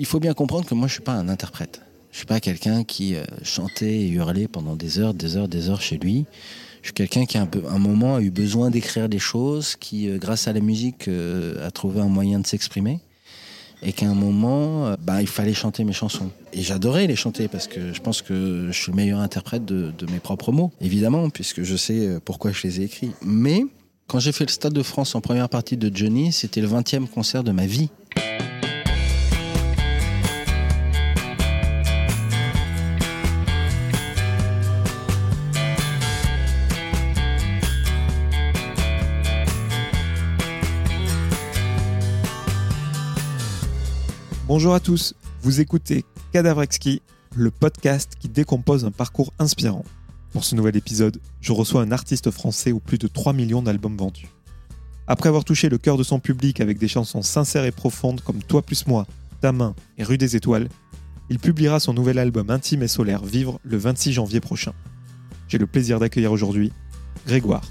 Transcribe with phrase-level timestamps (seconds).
[0.00, 1.82] Il faut bien comprendre que moi, je suis pas un interprète.
[2.10, 5.68] Je suis pas quelqu'un qui euh, chantait et hurlait pendant des heures, des heures, des
[5.68, 6.24] heures chez lui.
[6.80, 10.08] Je suis quelqu'un qui, à un, un moment, a eu besoin d'écrire des choses, qui,
[10.08, 13.00] euh, grâce à la musique, euh, a trouvé un moyen de s'exprimer.
[13.82, 16.30] Et qu'à un moment, bah, il fallait chanter mes chansons.
[16.54, 19.92] Et j'adorais les chanter parce que je pense que je suis le meilleur interprète de,
[19.98, 23.12] de mes propres mots, évidemment, puisque je sais pourquoi je les ai écrits.
[23.22, 23.64] Mais
[24.06, 27.06] quand j'ai fait le Stade de France en première partie de Johnny, c'était le 20e
[27.06, 27.88] concert de ma vie.
[44.52, 47.02] Bonjour à tous, vous écoutez Cadavre Exquis,
[47.36, 49.84] le podcast qui décompose un parcours inspirant.
[50.32, 53.96] Pour ce nouvel épisode, je reçois un artiste français aux plus de 3 millions d'albums
[53.96, 54.26] vendus.
[55.06, 58.42] Après avoir touché le cœur de son public avec des chansons sincères et profondes comme
[58.42, 59.06] Toi plus moi,
[59.40, 60.68] Ta main et Rue des Étoiles,
[61.28, 64.72] il publiera son nouvel album intime et solaire Vivre le 26 janvier prochain.
[65.46, 66.72] J'ai le plaisir d'accueillir aujourd'hui
[67.24, 67.62] Grégoire.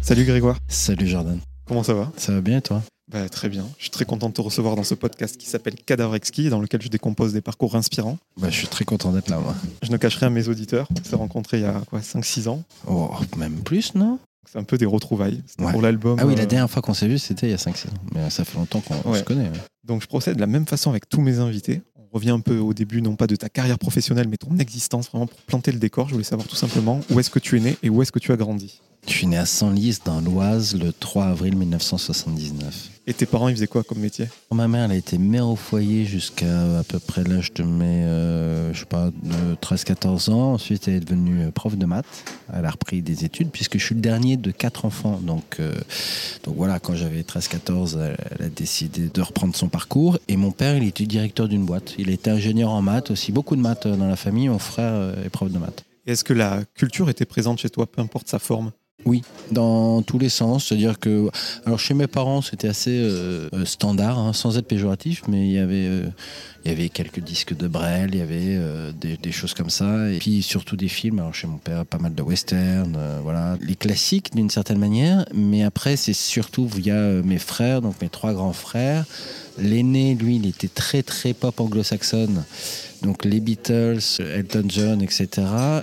[0.00, 1.38] Salut Grégoire, Salut Jordan.
[1.66, 2.12] Comment ça va?
[2.16, 2.82] Ça va bien et toi?
[3.10, 3.66] Bah, très bien.
[3.78, 6.60] Je suis très content de te recevoir dans ce podcast qui s'appelle Cadavre Exquis, dans
[6.60, 8.16] lequel je décompose des parcours inspirants.
[8.38, 9.54] bah, Je suis très content d'être là, moi.
[9.82, 12.62] Je ne cacherai à mes auditeurs, on s'est rencontrés il y a quoi, 5-6 ans.
[12.88, 14.18] Oh, même plus, non?
[14.50, 15.42] C'est un peu des retrouvailles.
[15.58, 15.70] Ouais.
[15.72, 16.18] pour l'album.
[16.20, 17.92] Ah oui, la euh, dernière fois qu'on s'est vu, c'était il y a 5-6 ans.
[18.14, 19.18] Mais ça fait longtemps qu'on Ouais.
[19.18, 19.44] se connaît.
[19.44, 19.60] ouais.
[19.84, 21.82] Donc je procède de la même façon avec tous mes invités.
[21.98, 25.08] On revient un peu au début, non pas de ta carrière professionnelle, mais ton existence,
[25.10, 26.08] vraiment pour planter le décor.
[26.08, 28.18] Je voulais savoir tout simplement où est-ce que tu es né et où est-ce que
[28.18, 28.80] tu as grandi.
[29.08, 32.90] Je suis né à Senlis, dans l'Oise, le 3 avril 1979.
[33.08, 34.28] Et tes parents, ils faisaient quoi comme métier?
[34.52, 38.04] Ma mère, elle a été mère au foyer jusqu'à à peu près l'âge de mes,
[38.04, 40.52] euh, je sais pas, de 13-14 ans.
[40.52, 42.24] Ensuite, elle est devenue euh, prof de maths.
[42.54, 45.18] Elle a repris des études, puisque je suis le dernier de quatre enfants.
[45.20, 45.74] Donc, euh,
[46.44, 50.20] donc voilà, quand j'avais 13-14, elle, elle a décidé de reprendre son parcours.
[50.28, 51.94] Et mon père, il était directeur d'une boîte.
[51.98, 54.48] Il était ingénieur en maths aussi, beaucoup de maths euh, dans la famille.
[54.48, 55.84] Mon frère est prof de maths.
[56.06, 58.70] Est-ce que la culture était présente chez toi, peu importe sa forme?
[59.04, 60.66] Oui, dans tous les sens.
[60.66, 61.28] C'est-à-dire que,
[61.66, 65.52] alors chez mes parents, c'était assez euh, euh, standard, hein, sans être péjoratif, mais il
[65.52, 66.06] y avait, euh,
[66.64, 68.58] il y avait quelques disques de Brel, il y avait
[69.00, 71.18] des, choses comme ça, et puis surtout des films.
[71.18, 75.24] Alors chez mon père, pas mal de western, euh, voilà, les classiques d'une certaine manière.
[75.34, 79.04] Mais après, c'est surtout via mes frères, donc mes trois grands frères.
[79.58, 82.44] L'aîné, lui, il était très très pop anglo-saxonne.
[83.02, 85.28] Donc les Beatles, Elton John, etc.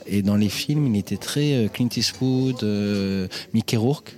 [0.08, 4.16] Et dans les films, il était très euh, Clint Eastwood, euh, Mickey Rourke.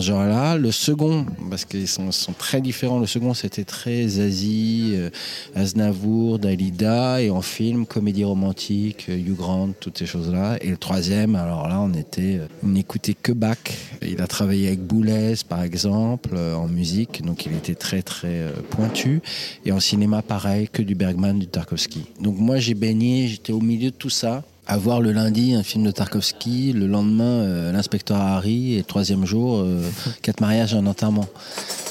[0.00, 0.56] Genre-là.
[0.56, 5.10] Le second, parce qu'ils sont, très différents, le second c'était très Zazie, euh,
[5.54, 10.56] Aznavour, Dalida, et en film, comédie romantique, euh, Hugh Grant, toutes ces choses-là.
[10.60, 13.58] Et le troisième, alors là, on était, euh, on n'écoutait que Bach.
[14.02, 18.52] Il a travaillé avec Boulez, par exemple, euh, en musique, donc il était très très
[18.70, 19.20] pointu.
[19.64, 22.04] Et en cinéma, pareil, que du Bergman, du Tarkovsky.
[22.20, 24.42] Donc moi, j'ai baigné, j'étais au milieu de tout ça.
[24.66, 28.84] À voir le lundi un film de Tarkovsky, le lendemain euh, l'inspecteur Harry et le
[28.84, 29.82] troisième jour euh,
[30.22, 31.26] quatre mariages et un enterrement.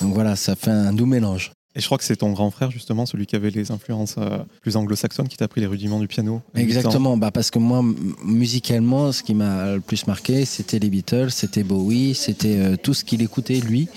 [0.01, 1.51] Donc voilà, ça fait un doux mélange.
[1.73, 4.39] Et je crois que c'est ton grand frère, justement, celui qui avait les influences euh,
[4.59, 6.41] plus anglo-saxonnes, qui t'a appris les rudiments du piano.
[6.53, 7.81] Exactement, bah parce que moi,
[8.25, 12.93] musicalement, ce qui m'a le plus marqué, c'était les Beatles, c'était Bowie, c'était euh, tout
[12.93, 13.87] ce qu'il écoutait lui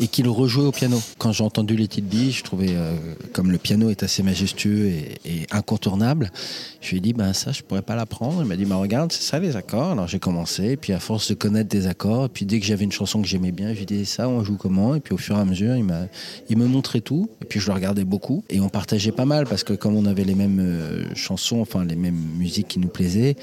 [0.00, 1.00] et qu'il rejouait au piano.
[1.18, 2.96] Quand j'ai entendu les Tite Bee, je trouvais, euh,
[3.32, 6.32] comme le piano est assez majestueux et, incontournable,
[6.80, 8.42] je lui ai dit, ben ça, je pourrais pas l'apprendre.
[8.42, 9.92] Il m'a dit, bah regarde, c'est ça les accords.
[9.92, 12.66] Alors j'ai commencé, et puis à force de connaître des accords, et puis dès que
[12.66, 14.96] j'avais une chanson que j'aimais bien, je lui dis, ça, on joue comment?
[14.96, 17.74] Et puis au fur et à mesure, il me montrait tout, et puis je le
[17.74, 21.04] regardais beaucoup, et on partageait pas mal parce que comme on avait les mêmes euh,
[21.14, 23.36] chansons, enfin les mêmes musiques qui nous plaisaient,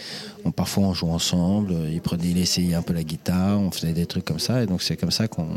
[0.45, 1.73] on parfois on jouait ensemble.
[1.73, 4.63] euh, Il prenait, il essayait un peu la guitare, on faisait des trucs comme ça,
[4.63, 5.47] et donc c'est comme ça qu'on,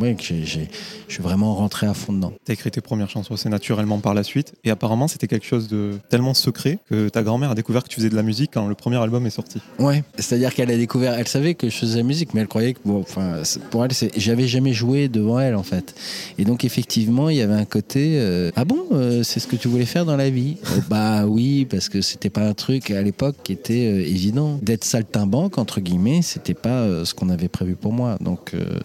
[0.00, 0.68] ouais, que j'ai, j'ai-
[1.08, 2.32] je suis vraiment rentré à fond dedans.
[2.44, 4.52] T'as écrit tes premières chansons assez naturellement par la suite.
[4.64, 7.96] Et apparemment, c'était quelque chose de tellement secret que ta grand-mère a découvert que tu
[7.96, 9.58] faisais de la musique quand le premier album est sorti.
[9.78, 12.48] Ouais, c'est-à-dire qu'elle a découvert, elle savait que je faisais de la musique, mais elle
[12.48, 15.94] croyait que, bon, enfin, pour elle, c'est- j'avais jamais joué devant elle en fait.
[16.38, 19.56] Et donc effectivement, il y avait un côté, euh, ah bon, euh, c'est ce que
[19.56, 20.56] tu voulais faire dans la vie?
[20.64, 24.21] Oh, Bah oui, parce que c'était pas un truc à l'époque qui était euh, évident.
[24.30, 28.16] D'être saltimbanque entre guillemets, c'était pas euh, ce qu'on avait prévu pour moi.
[28.20, 28.78] Donc, euh,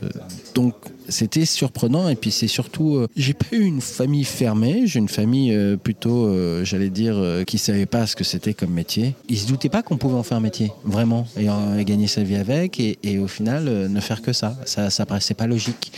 [0.56, 0.74] donc
[1.10, 2.10] c'était surprenant.
[2.10, 4.88] Et puis c'est surtout euh, j'ai pas eu une famille fermée.
[4.88, 9.16] J'ai une famille plutôt j'allais dire qui savait pas ce que c'était comme métier.
[9.30, 11.48] Ils se doutaient pas qu'on pouvait en faire un métier vraiment et,
[11.84, 14.58] gagner sa vie avec et, au final ne faire que ça.
[14.66, 15.92] Ça ça paraissait pas logique.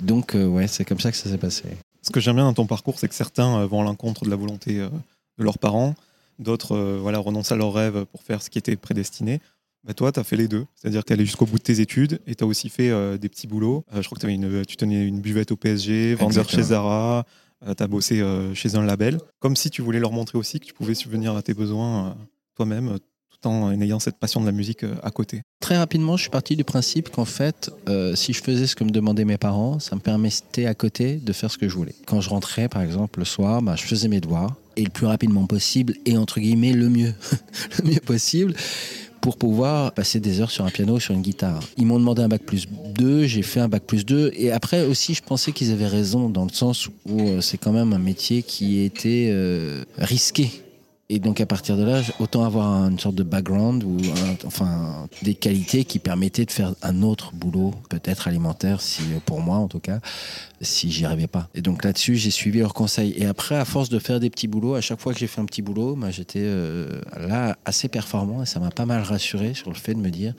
[0.00, 1.64] Donc ouais c'est comme ça que ça s'est passé.
[2.02, 4.36] Ce que j'aime bien dans ton parcours, c'est que certains vont à l'encontre de la
[4.36, 5.94] volonté de leurs parents,
[6.38, 9.40] d'autres euh, voilà, renoncent à leurs rêves pour faire ce qui était prédestiné.
[9.84, 10.66] Bah toi, tu as fait les deux.
[10.74, 12.90] C'est-à-dire que tu es allé jusqu'au bout de tes études et tu as aussi fait
[12.90, 13.84] euh, des petits boulots.
[13.94, 17.24] Euh, je crois que une, tu tenais une buvette au PSG, vendeur chez Zara,
[17.64, 18.22] tu as bossé
[18.54, 19.18] chez un label.
[19.38, 22.16] Comme si tu voulais leur montrer aussi que tu pouvais subvenir à tes besoins
[22.54, 22.98] toi-même
[23.30, 25.42] tout en ayant cette passion de la musique à côté.
[25.60, 27.70] Très rapidement, je suis parti du principe qu'en fait,
[28.14, 31.32] si je faisais ce que me demandaient mes parents, ça me permettait à côté de
[31.32, 31.94] faire ce que je voulais.
[32.06, 35.06] Quand je rentrais, par exemple, le soir, bah, je faisais mes devoirs et le plus
[35.06, 37.14] rapidement possible et entre guillemets le mieux,
[37.82, 38.54] le mieux possible
[39.20, 41.60] pour pouvoir passer des heures sur un piano, sur une guitare.
[41.76, 44.86] Ils m'ont demandé un bac plus 2, j'ai fait un bac plus 2 et après
[44.86, 47.98] aussi je pensais qu'ils avaient raison dans le sens où euh, c'est quand même un
[47.98, 50.50] métier qui était euh, risqué
[51.08, 53.96] et donc à partir de là, autant avoir une sorte de background ou
[54.44, 59.58] enfin des qualités qui permettaient de faire un autre boulot, peut-être alimentaire, si pour moi
[59.58, 60.00] en tout cas,
[60.60, 61.48] si j'y arrivais pas.
[61.54, 63.14] Et donc là-dessus, j'ai suivi leurs conseils.
[63.16, 65.40] Et après, à force de faire des petits boulots, à chaque fois que j'ai fait
[65.40, 69.54] un petit boulot, bah, j'étais euh, là assez performant et ça m'a pas mal rassuré
[69.54, 70.34] sur le fait de me dire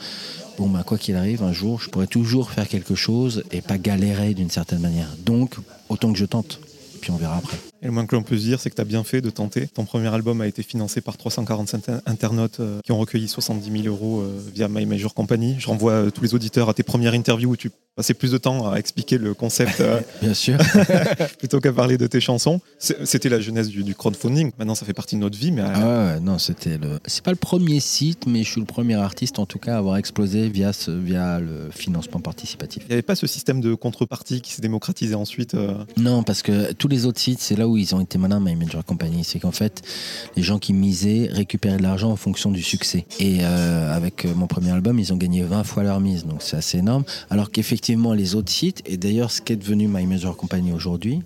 [0.58, 3.78] bon bah quoi qu'il arrive, un jour, je pourrais toujours faire quelque chose et pas
[3.78, 5.16] galérer d'une certaine manière.
[5.26, 5.56] Donc
[5.88, 6.60] autant que je tente
[6.98, 7.58] puis on verra après.
[7.82, 9.30] Et le moins que l'on peut se dire, c'est que tu as bien fait de
[9.30, 9.68] tenter.
[9.68, 13.94] Ton premier album a été financé par 345 internautes euh, qui ont recueilli 70 000
[13.94, 15.56] euros euh, via My Major Company.
[15.60, 18.38] Je renvoie euh, tous les auditeurs à tes premières interviews où tu passais plus de
[18.38, 19.82] temps à expliquer le concept
[20.22, 20.58] bien sûr
[21.40, 22.62] plutôt qu'à parler de tes chansons.
[22.80, 24.52] C'était la jeunesse du, crowdfunding.
[24.58, 25.52] Maintenant, ça fait partie de notre vie.
[25.52, 27.00] Mais ah ouais, non, c'était le.
[27.06, 29.78] C'est pas le premier site, mais je suis le premier artiste en tout cas à
[29.78, 32.84] avoir explosé via, ce, via le financement participatif.
[32.86, 35.56] Il n'y avait pas ce système de contrepartie qui s'est démocratisé ensuite
[35.98, 38.56] Non, parce que tous les autres sites, c'est là où ils ont été malins, My
[38.56, 39.24] Major Company.
[39.24, 39.82] C'est qu'en fait,
[40.36, 43.06] les gens qui misaient récupéraient de l'argent en fonction du succès.
[43.20, 46.26] Et euh, avec euh, mon premier album, ils ont gagné 20 fois leur mise.
[46.26, 47.04] Donc c'est assez énorme.
[47.30, 51.22] Alors qu'effectivement, les autres sites, et d'ailleurs, ce qui est devenu My Major Company aujourd'hui,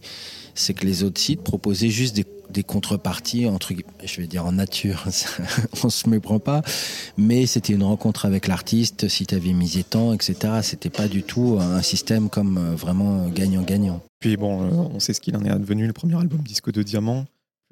[0.53, 4.51] c'est que les autres sites proposaient juste des des contreparties, entre, je vais dire en
[4.51, 5.05] nature,
[5.83, 6.61] on se méprend pas,
[7.17, 10.35] mais c'était une rencontre avec l'artiste, si tu avais misé tant, etc.
[10.61, 14.01] C'était pas du tout un système comme euh, vraiment gagnant-gagnant.
[14.19, 16.83] Puis bon, euh, on sait ce qu'il en est advenu, le premier album Disque de
[16.83, 17.25] Diamant,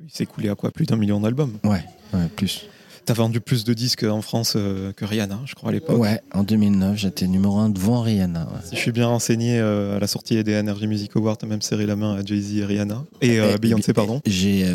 [0.04, 0.72] il s'est coulé à quoi?
[0.72, 1.84] Plus d'un million d'albums Ouais,
[2.14, 2.68] ouais, plus.
[3.06, 5.98] T'as vendu plus de disques en France euh, que Rihanna, je crois, à l'époque.
[5.98, 8.48] Ouais, en 2009, j'étais numéro un devant Rihanna.
[8.63, 11.62] Si je suis bien renseigné, euh, à la sortie des Energy Music Awards, t'as même
[11.62, 13.04] serré la main à Jay-Z et Rihanna.
[13.22, 14.22] Et, euh, Beyoncé, pardon.
[14.25, 14.66] J'ai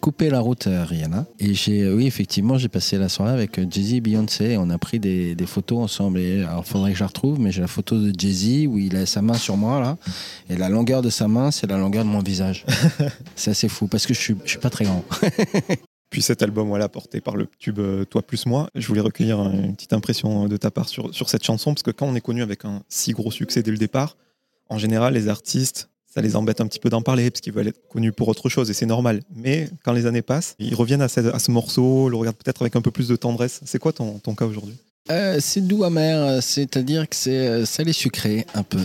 [0.00, 1.26] coupé la route à Rihanna.
[1.38, 4.56] Et j'ai, oui, effectivement, j'ai passé la soirée avec Jay-Z et Beyoncé.
[4.58, 6.18] On a pris des, des photos ensemble.
[6.18, 8.96] Et, alors, faudrait que je la retrouve, mais j'ai la photo de Jay-Z où il
[8.96, 9.96] a sa main sur moi, là.
[10.50, 12.64] Et la longueur de sa main, c'est la longueur de mon visage.
[13.36, 15.04] c'est assez fou parce que je suis, je suis pas très grand.
[16.14, 19.40] Puis cet album, voilà, porté par le tube euh, Toi plus moi, je voulais recueillir
[19.40, 22.20] une petite impression de ta part sur, sur cette chanson, parce que quand on est
[22.20, 24.16] connu avec un si gros succès dès le départ,
[24.68, 27.66] en général, les artistes, ça les embête un petit peu d'en parler, parce qu'ils veulent
[27.66, 29.22] être connus pour autre chose, et c'est normal.
[29.34, 32.76] Mais quand les années passent, ils reviennent à à ce morceau, le regardent peut-être avec
[32.76, 33.60] un peu plus de tendresse.
[33.64, 34.76] C'est quoi ton, ton cas aujourd'hui?
[35.10, 38.78] Euh, C'est doux amer, c'est-à-dire que c'est euh, salé sucré un peu.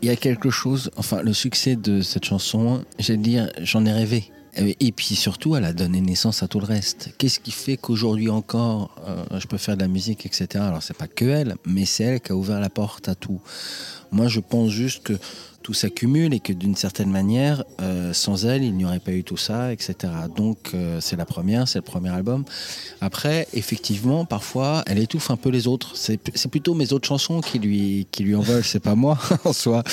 [0.00, 3.92] Il y a quelque chose, enfin le succès de cette chanson, j'allais dire, j'en ai
[3.92, 4.32] rêvé.
[4.56, 7.10] Et puis surtout, elle a donné naissance à tout le reste.
[7.18, 10.64] Qu'est-ce qui fait qu'aujourd'hui encore, euh, je peux faire de la musique, etc.
[10.64, 13.40] Alors c'est pas que elle, mais c'est elle qui a ouvert la porte à tout.
[14.12, 15.18] Moi, je pense juste que
[15.62, 19.24] tout s'accumule et que d'une certaine manière, euh, sans elle, il n'y aurait pas eu
[19.24, 19.94] tout ça, etc.
[20.34, 22.44] Donc euh, c'est la première, c'est le premier album.
[23.00, 25.92] Après, effectivement, parfois, elle étouffe un peu les autres.
[25.94, 29.84] C'est plutôt mes autres chansons qui lui, qui lui en c'est pas moi en soi.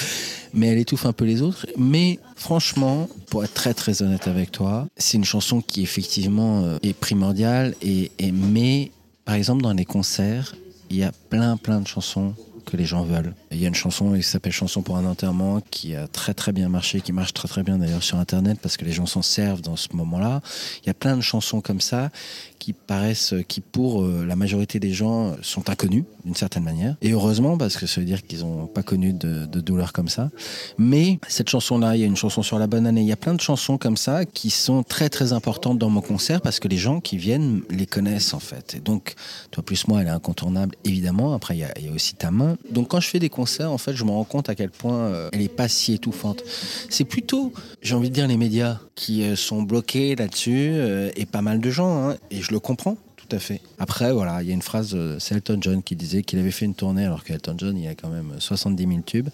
[0.53, 1.67] Mais elle étouffe un peu les autres.
[1.77, 6.77] Mais franchement, pour être très très honnête avec toi, c'est une chanson qui effectivement euh,
[6.81, 7.75] est primordiale.
[7.81, 8.91] Et, et, mais,
[9.25, 10.55] par exemple, dans les concerts,
[10.89, 12.33] il y a plein plein de chansons
[12.67, 13.33] que les gens veulent.
[13.51, 16.51] Il y a une chanson qui s'appelle Chanson pour un enterrement qui a très très
[16.51, 19.21] bien marché, qui marche très très bien d'ailleurs sur Internet parce que les gens s'en
[19.21, 20.41] servent dans ce moment-là.
[20.83, 22.11] Il y a plein de chansons comme ça
[22.59, 26.95] qui paraissent, qui pour euh, la majorité des gens sont inconnues d'une certaine manière.
[27.01, 30.09] Et heureusement parce que ça veut dire qu'ils n'ont pas connu de, de douleur comme
[30.09, 30.29] ça.
[30.77, 33.17] Mais cette chanson-là, il y a une chanson sur la bonne année, il y a
[33.17, 36.67] plein de chansons comme ça qui sont très très importantes dans mon concert parce que
[36.67, 38.75] les gens qui viennent les connaissent en fait.
[38.75, 39.15] Et donc,
[39.51, 41.33] toi plus moi, elle est incontournable évidemment.
[41.33, 43.29] Après, il y a, il y a aussi ta main donc quand je fais des
[43.29, 45.93] concerts, en fait, je me rends compte à quel point euh, elle est pas si
[45.93, 46.43] étouffante.
[46.89, 51.25] C'est plutôt, j'ai envie de dire, les médias qui euh, sont bloqués là-dessus euh, et
[51.25, 52.09] pas mal de gens.
[52.09, 52.97] Hein, et je le comprends.
[53.15, 53.61] Tout à fait.
[53.77, 56.63] Après, voilà, il y a une phrase, c'est Elton John qui disait qu'il avait fait
[56.63, 59.27] une tournée, alors qu'Elton John, il a quand même 70 000 tubes.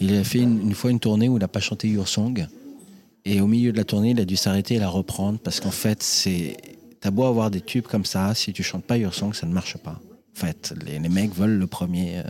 [0.00, 2.48] Il a fait une, fois une tournée où il n'a pas chanté Your Song.
[3.24, 5.70] Et au milieu de la tournée, il a dû s'arrêter et la reprendre parce qu'en
[5.70, 6.56] fait, c'est.
[7.00, 9.52] T'as beau avoir des tubes comme ça, si tu chantes pas Your Song, ça ne
[9.52, 10.00] marche pas
[10.38, 10.74] fait.
[10.84, 12.22] Les, mecs veulent le premier, euh,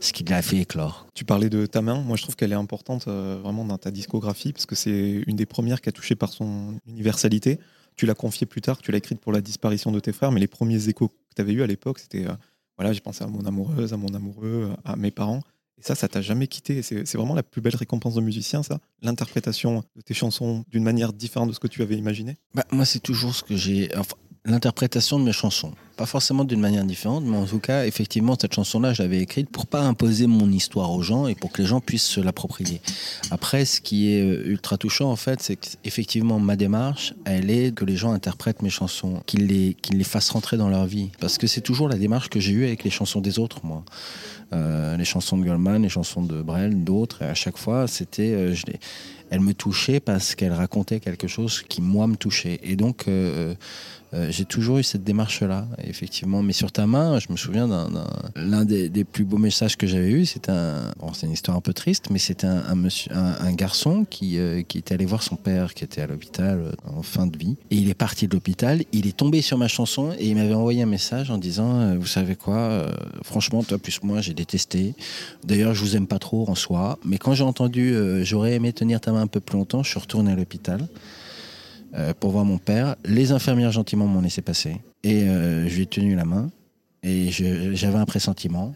[0.00, 1.06] ce qui l'a fait éclore.
[1.14, 2.00] Tu parlais de ta main.
[2.00, 5.36] Moi, je trouve qu'elle est importante euh, vraiment dans ta discographie parce que c'est une
[5.36, 7.60] des premières qui a touché par son universalité.
[7.96, 10.40] Tu l'as confiée plus tard, tu l'as écrite pour la disparition de tes frères, mais
[10.40, 12.32] les premiers échos que tu avais eu à l'époque, c'était euh,
[12.76, 15.42] voilà, j'ai pensé à mon amoureuse, à mon amoureux, à mes parents.
[15.78, 16.82] Et ça, ça t'a jamais quitté.
[16.82, 18.78] C'est c'est vraiment la plus belle récompense de musicien, ça.
[19.02, 22.36] L'interprétation de tes chansons d'une manière différente de ce que tu avais imaginé.
[22.54, 23.94] Bah, moi, c'est toujours ce que j'ai.
[23.96, 25.72] Enfin, l'interprétation de mes chansons.
[25.96, 29.48] Pas forcément d'une manière différente, mais en tout cas, effectivement, cette chanson-là, je l'avais écrite
[29.48, 32.82] pour pas imposer mon histoire aux gens et pour que les gens puissent se l'approprier.
[33.30, 37.74] Après, ce qui est euh, ultra touchant, en fait, c'est qu'effectivement, ma démarche, elle est
[37.74, 41.10] que les gens interprètent mes chansons, qu'ils les, qu'ils les fassent rentrer dans leur vie.
[41.20, 43.84] Parce que c'est toujours la démarche que j'ai eue avec les chansons des autres, moi.
[44.52, 48.34] Euh, les chansons de Goldman, les chansons de Brel, d'autres, et à chaque fois, c'était,
[48.34, 48.54] euh,
[49.30, 52.60] elles me touchaient parce qu'elles racontaient quelque chose qui, moi, me touchait.
[52.62, 53.54] Et donc, euh,
[54.14, 56.42] euh, j'ai toujours eu cette démarche-là, effectivement.
[56.42, 57.88] Mais sur ta main, je me souviens d'un
[58.36, 60.26] l'un des, plus beaux messages que j'avais eu.
[60.26, 64.06] C'était un, bon, c'est une histoire un peu triste, mais c'était un, monsieur, un, garçon
[64.08, 67.26] qui, euh, qui était allé voir son père, qui était à l'hôpital euh, en fin
[67.26, 67.56] de vie.
[67.70, 68.82] Et il est parti de l'hôpital.
[68.92, 71.96] Il est tombé sur ma chanson et il m'avait envoyé un message en disant, euh,
[71.98, 72.86] vous savez quoi,
[73.22, 74.94] franchement, toi plus moi, j'ai détesté.
[75.44, 79.00] D'ailleurs, je vous aime pas trop en soi, mais quand j'ai entendu, j'aurais aimé tenir
[79.00, 80.88] ta main un peu plus longtemps, je suis retourné à l'hôpital
[82.20, 82.96] pour voir mon père.
[83.04, 86.50] Les infirmières gentiment m'ont laissé passer et euh, je lui ai tenu la main
[87.02, 88.74] et j'avais un pressentiment.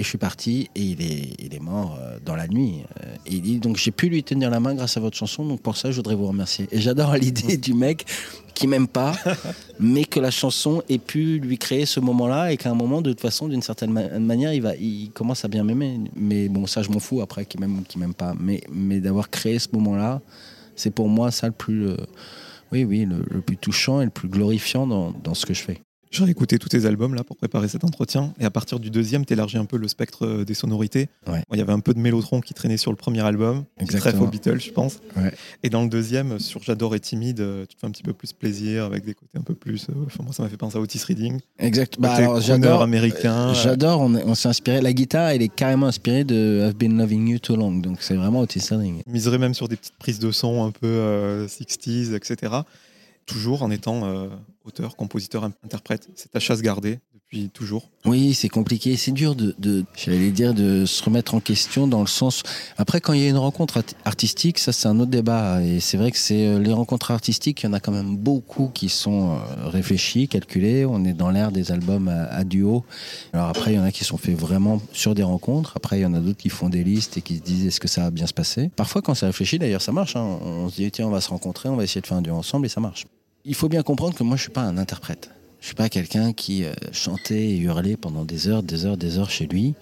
[0.00, 2.82] Et je suis parti et il est, il est mort euh, dans la nuit.
[3.02, 5.44] Euh, et il dit donc j'ai pu lui tenir la main grâce à votre chanson,
[5.44, 6.68] donc pour ça je voudrais vous remercier.
[6.70, 8.06] Et j'adore l'idée du mec
[8.54, 9.12] qui m'aime pas,
[9.80, 13.10] mais que la chanson ait pu lui créer ce moment-là et qu'à un moment de
[13.10, 15.98] toute façon d'une certaine ma- manière il va, il commence à bien m'aimer.
[16.14, 18.34] Mais bon ça je m'en fous après qu'il m'aime ou qu'il m'aime pas.
[18.38, 20.20] Mais, mais d'avoir créé ce moment-là,
[20.76, 21.96] c'est pour moi ça le plus, euh,
[22.72, 25.82] oui oui le, plus touchant et le plus glorifiant dans, dans ce que je fais.
[26.10, 28.32] J'ai réécouté tous tes albums là pour préparer cet entretien.
[28.40, 31.08] Et à partir du deuxième, t'élargis un peu le spectre euh, des sonorités.
[31.26, 31.42] Ouais.
[31.52, 33.96] Il y avait un peu de mélotron qui traînait sur le premier album, qui trèfle
[33.96, 34.24] Exactement.
[34.24, 34.98] aux Beatles, je pense.
[35.16, 35.32] Ouais.
[35.62, 38.12] Et dans le deuxième, sur J'adore et timide, euh, tu te fais un petit peu
[38.12, 39.86] plus plaisir avec des côtés un peu plus.
[39.90, 41.38] euh, Enfin, moi, ça m'a fait penser à Otis Reading.
[41.58, 41.96] Exact.
[41.98, 42.82] Bah, alors, j'adore.
[42.82, 43.52] américain.
[43.54, 44.80] J'adore, on, on s'est inspiré.
[44.80, 47.72] La guitare, elle est carrément inspirée de I've been loving you too long.
[47.76, 49.02] Donc c'est vraiment Otis Redding.
[49.06, 52.52] Je miserais même sur des petites prises de son un peu euh, 60s, etc.
[53.28, 54.28] Toujours en étant euh,
[54.64, 56.08] auteur, compositeur, in- interprète.
[56.16, 57.90] C'est ta chasse gardée depuis toujours.
[58.06, 58.96] Oui, c'est compliqué.
[58.96, 59.54] C'est dur de,
[59.94, 62.42] j'allais dire, de se remettre en question dans le sens.
[62.78, 65.62] Après, quand il y a une rencontre art- artistique, ça c'est un autre débat.
[65.62, 68.16] Et c'est vrai que c'est euh, les rencontres artistiques, il y en a quand même
[68.16, 70.86] beaucoup qui sont euh, réfléchis, calculés.
[70.86, 72.86] On est dans l'ère des albums à, à duo.
[73.34, 75.74] Alors après, il y en a qui sont faits vraiment sur des rencontres.
[75.76, 77.80] Après, il y en a d'autres qui font des listes et qui se disent est-ce
[77.80, 78.70] que ça va bien se passer?
[78.74, 80.16] Parfois, quand c'est réfléchi, d'ailleurs, ça marche.
[80.16, 80.38] hein.
[80.42, 82.34] On se dit tiens, on va se rencontrer, on va essayer de faire un duo
[82.34, 83.04] ensemble et ça marche.
[83.48, 85.30] Il faut bien comprendre que moi, je suis pas un interprète.
[85.62, 89.16] Je suis pas quelqu'un qui euh, chantait et hurlait pendant des heures, des heures, des
[89.16, 89.74] heures chez lui.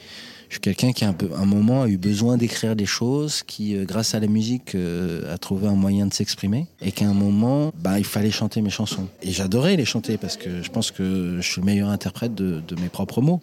[0.49, 3.76] Je suis quelqu'un qui, à un, un moment, a eu besoin d'écrire des choses, qui,
[3.76, 7.12] euh, grâce à la musique, euh, a trouvé un moyen de s'exprimer, et qu'à un
[7.12, 9.08] moment, bah, il fallait chanter mes chansons.
[9.20, 12.62] Et j'adorais les chanter parce que je pense que je suis le meilleur interprète de,
[12.68, 13.42] de mes propres mots,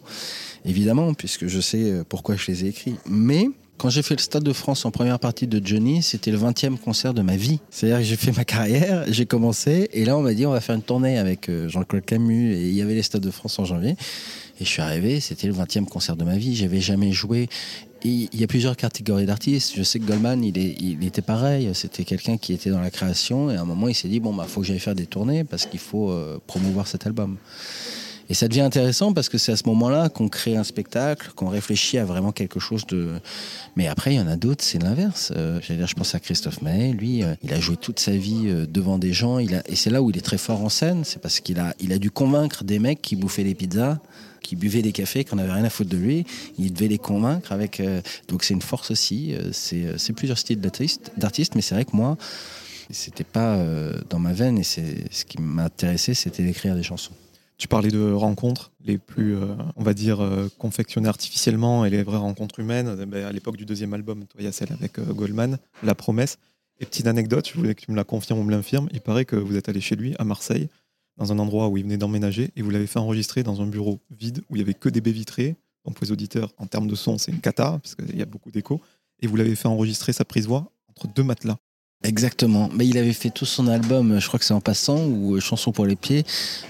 [0.64, 2.96] évidemment, puisque je sais pourquoi je les ai écrits.
[3.06, 3.50] Mais
[3.84, 6.78] quand j'ai fait le Stade de France en première partie de Johnny, c'était le 20e
[6.78, 7.60] concert de ma vie.
[7.68, 10.62] C'est-à-dire que j'ai fait ma carrière, j'ai commencé, et là on m'a dit on va
[10.62, 13.58] faire une tournée avec euh, Jean-Claude Camus, et il y avait les Stades de France
[13.58, 13.90] en janvier.
[14.58, 17.50] Et je suis arrivé, c'était le 20e concert de ma vie, j'avais jamais joué.
[18.04, 19.74] Il y a plusieurs catégories d'artistes.
[19.76, 21.70] Je sais que Goldman, il était pareil.
[21.72, 23.50] C'était quelqu'un qui était dans la création.
[23.50, 25.42] Et à un moment, il s'est dit, bon, bah, faut que j'aille faire des tournées
[25.42, 27.38] parce qu'il faut euh, promouvoir cet album.
[28.30, 31.48] Et ça devient intéressant parce que c'est à ce moment-là qu'on crée un spectacle, qu'on
[31.48, 33.20] réfléchit à vraiment quelque chose de.
[33.76, 35.30] Mais après, il y en a d'autres, c'est l'inverse.
[35.36, 36.92] Euh, dire, je pense à Christophe Maé.
[36.92, 39.38] Lui, euh, il a joué toute sa vie euh, devant des gens.
[39.38, 39.62] Il a...
[39.68, 41.04] Et c'est là où il est très fort en scène.
[41.04, 43.98] C'est parce qu'il a, il a dû convaincre des mecs qui bouffaient des pizzas,
[44.42, 46.24] qui buvaient des cafés, qui n'avaient rien à foutre de lui.
[46.58, 47.78] Il devait les convaincre avec.
[47.80, 49.34] euh, Donc c'est une force aussi.
[49.52, 52.16] C'est plusieurs styles d'artistes, mais c'est vrai que moi,
[52.88, 53.58] c'était pas
[54.08, 54.58] dans ma veine.
[54.58, 57.12] Et c'est ce qui m'intéressait, c'était d'écrire des chansons.
[57.56, 62.02] Tu parlais de rencontres les plus, euh, on va dire, euh, confectionnées artificiellement et les
[62.02, 62.96] vraies rencontres humaines.
[63.00, 65.94] Eh ben, à l'époque du deuxième album, il y a celle avec euh, Goldman, La
[65.94, 66.38] Promesse.
[66.80, 68.88] Et petite anecdote, je voulais que tu me la confirmes ou me l'infirmes.
[68.92, 70.68] Il paraît que vous êtes allé chez lui à Marseille,
[71.16, 74.00] dans un endroit où il venait d'emménager, et vous l'avez fait enregistrer dans un bureau
[74.10, 75.54] vide où il y avait que des baies vitrées.
[75.84, 78.26] Donc pour les auditeurs, en termes de son, c'est une cata, parce qu'il y a
[78.26, 78.80] beaucoup d'écho.
[79.20, 81.58] Et vous l'avez fait enregistrer sa prise voix entre deux matelas.
[82.04, 82.68] Exactement.
[82.74, 85.40] Mais il avait fait tout son album, je crois que c'est en passant, ou euh,
[85.40, 86.24] Chanson pour les pieds,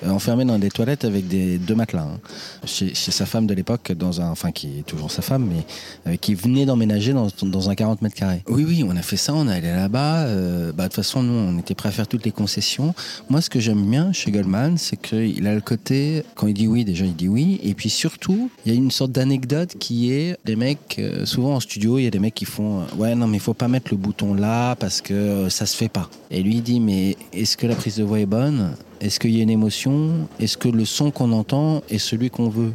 [0.04, 2.02] euh, enfermé dans des toilettes avec des deux matelas.
[2.02, 2.20] hein.
[2.64, 6.16] Chez, sa femme de l'époque, dans un, enfin qui est toujours sa femme, mais euh,
[6.16, 8.42] qui venait d'emménager dans, un 40 mètres carrés.
[8.48, 10.26] Oui, oui, on a fait ça, on est allé là-bas.
[10.72, 12.94] bah, de toute façon, nous, on était prêts à faire toutes les concessions.
[13.28, 16.68] Moi, ce que j'aime bien chez Goldman, c'est qu'il a le côté, quand il dit
[16.68, 20.12] oui, déjà il dit oui, et puis surtout, il y a une sorte d'anecdote qui
[20.12, 23.26] est des mecs, souvent en studio, il y a des mecs qui font, ouais, non,
[23.26, 26.08] mais il faut pas mettre le bouton là parce que euh, ça se fait pas.
[26.30, 28.74] Et lui il dit, mais est-ce que la prise de voix est bonne?
[29.00, 30.28] Est-ce qu'il y a une émotion?
[30.38, 32.72] Est-ce que le son qu'on entend est celui qu'on veut?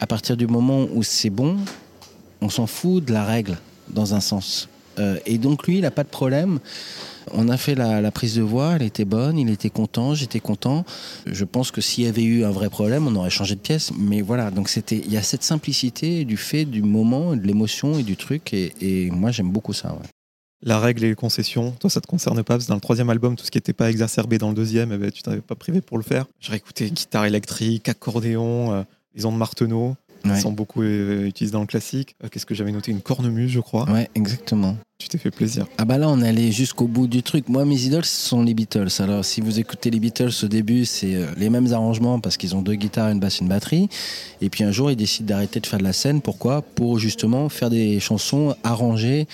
[0.00, 1.58] À partir du moment où c'est bon,
[2.40, 4.68] on s'en fout de la règle, dans un sens.
[4.98, 6.58] Euh, et donc lui, il n'a pas de problème.
[7.32, 10.84] On a fait la, prise de voix, elle était bonne, il était content, j'étais content.
[11.26, 13.92] Je pense que s'il y avait eu un vrai problème, on aurait changé de pièce.
[13.96, 17.98] Mais voilà, donc c'était, il y a cette simplicité du fait du moment, de l'émotion
[17.98, 18.52] et du truc.
[18.52, 19.96] Et, moi, j'aime beaucoup ça.
[20.62, 23.08] La règle et les concessions, toi ça te concerne pas parce que dans le troisième
[23.08, 25.54] album, tout ce qui n'était pas exacerbé dans le deuxième, eh ben, tu t'avais pas
[25.54, 26.26] privé pour le faire.
[26.38, 28.82] J'ai écouté guitare électrique, accordéon, euh,
[29.14, 29.96] les ondes marteneau.
[30.24, 32.14] Ils sont beaucoup euh, utilisés dans le classique.
[32.22, 32.90] Euh, qu'est-ce que j'avais noté?
[32.90, 33.90] Une cornemuse, je crois.
[33.90, 34.76] Ouais, exactement.
[34.98, 35.66] Tu t'es fait plaisir.
[35.78, 37.48] Ah bah là, on est allé jusqu'au bout du truc.
[37.48, 38.88] Moi, mes idoles, ce sont les Beatles.
[38.98, 42.54] Alors, si vous écoutez les Beatles au début, c'est euh, les mêmes arrangements parce qu'ils
[42.54, 43.88] ont deux guitares, une basse, une batterie.
[44.42, 46.20] Et puis un jour, ils décident d'arrêter de faire de la scène.
[46.20, 46.60] Pourquoi?
[46.62, 49.26] Pour justement faire des chansons arrangées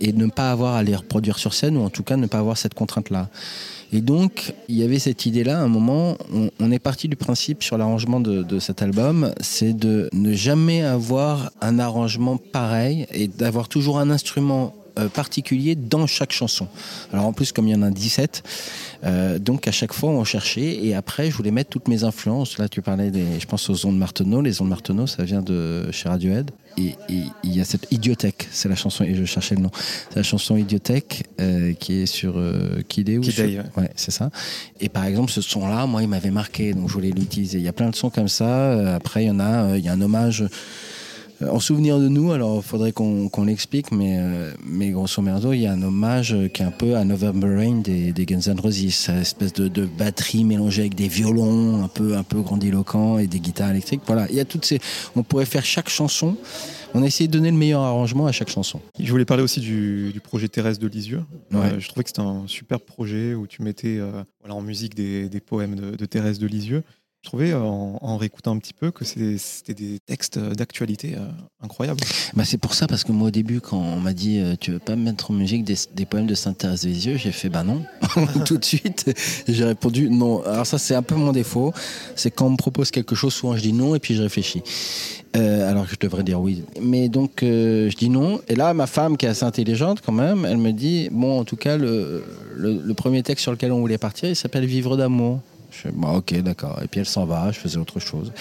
[0.00, 2.38] et ne pas avoir à les reproduire sur scène ou en tout cas ne pas
[2.38, 3.28] avoir cette contrainte-là.
[3.94, 6.16] Et donc, il y avait cette idée-là, à un moment,
[6.58, 11.52] on, est parti du principe sur l'arrangement de, cet album, c'est de ne jamais avoir
[11.60, 16.66] un arrangement pareil et d'avoir toujours un instrument euh, particulier dans chaque chanson.
[17.12, 18.42] Alors en plus, comme il y en a 17,
[19.04, 22.58] euh, donc à chaque fois on cherchait et après je voulais mettre toutes mes influences.
[22.58, 24.40] Là tu parlais des, je pense aux ondes Marteneau.
[24.40, 26.50] Les ondes Marteneau, ça vient de chez Radiohead.
[26.76, 29.70] Et il y a cette Idiothèque, c'est la chanson, et je cherchais le nom,
[30.10, 34.30] c'est la chanson Idiothèque euh, qui est sur euh, Kidé ou Kidé, ouais, c'est ça.
[34.80, 37.58] Et par exemple, ce son-là, moi, il m'avait marqué, donc je voulais l'utiliser.
[37.58, 38.94] Il y a plein de sons comme ça.
[38.94, 40.48] Après, il y en a, il y a un hommage euh,
[41.40, 45.60] en souvenir de nous, alors il faudrait qu'on l'explique, mais, euh, mais grosso merdo, il
[45.60, 48.60] y a un hommage qui est un peu à November Rain des, des Guns N'
[48.60, 53.18] Roses, cette espèce de, de, batterie mélangée avec des violons un peu, un peu grandiloquents
[53.18, 54.02] et des guitares électriques.
[54.06, 54.80] Voilà, il y a toutes ces.
[55.16, 56.36] On pourrait faire chaque chanson.
[56.94, 58.80] On a essayé de donner le meilleur arrangement à chaque chanson.
[59.00, 61.24] Je voulais parler aussi du, du projet Thérèse de Lisieux.
[61.52, 63.98] Euh, je trouvais que c'était un super projet où tu mettais
[64.40, 66.84] voilà, en musique des, des poèmes de, de Thérèse de Lisieux.
[67.24, 71.26] Je trouvais en, réécoutant un petit peu que c'était des textes d'actualité euh,
[71.62, 72.00] incroyables.
[72.34, 74.72] Bah c'est pour ça, parce que moi au début, quand on m'a dit euh, tu
[74.72, 77.82] veux pas mettre en musique des, poèmes de Sainte-Thérèse des Lisieux, j'ai fait bah non,
[78.44, 79.10] tout de suite.
[79.48, 80.42] J'ai répondu non.
[80.42, 81.72] Alors ça, c'est un peu mon défaut.
[82.14, 84.62] C'est quand on me propose quelque chose, souvent je dis non et puis je réfléchis.
[85.34, 86.62] Euh, alors que je devrais dire oui.
[86.82, 88.42] Mais donc je dis non.
[88.48, 91.44] Et là, ma femme, qui est assez intelligente quand même, elle me dit bon, en
[91.44, 95.40] tout cas, le premier texte sur lequel on voulait partir, il s'appelle Vivre d'amour.
[95.82, 96.80] Je bah, ok, d'accord.
[96.82, 98.32] Et puis elle s'en va, je faisais autre chose.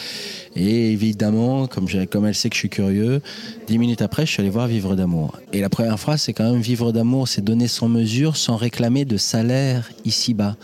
[0.55, 3.21] Et évidemment, comme, elle sait que je suis curieux,
[3.67, 5.39] dix minutes après, je suis allé voir Vivre d'amour.
[5.51, 9.05] Et la première phrase, c'est quand même Vivre d'amour, c'est donner sans mesure, sans réclamer
[9.05, 10.55] de salaire ici-bas.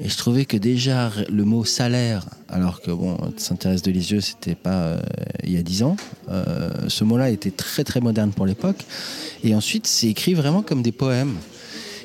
[0.00, 4.54] Et je trouvais que déjà le mot salaire, alors que bon, Sainte-Thérèse de Lisieux, c'était
[4.54, 5.00] pas euh,
[5.42, 5.96] il y a dix ans,
[6.30, 8.84] euh, ce mot-là était très très moderne pour l'époque.
[9.42, 11.34] Et ensuite, c'est écrit vraiment comme des poèmes.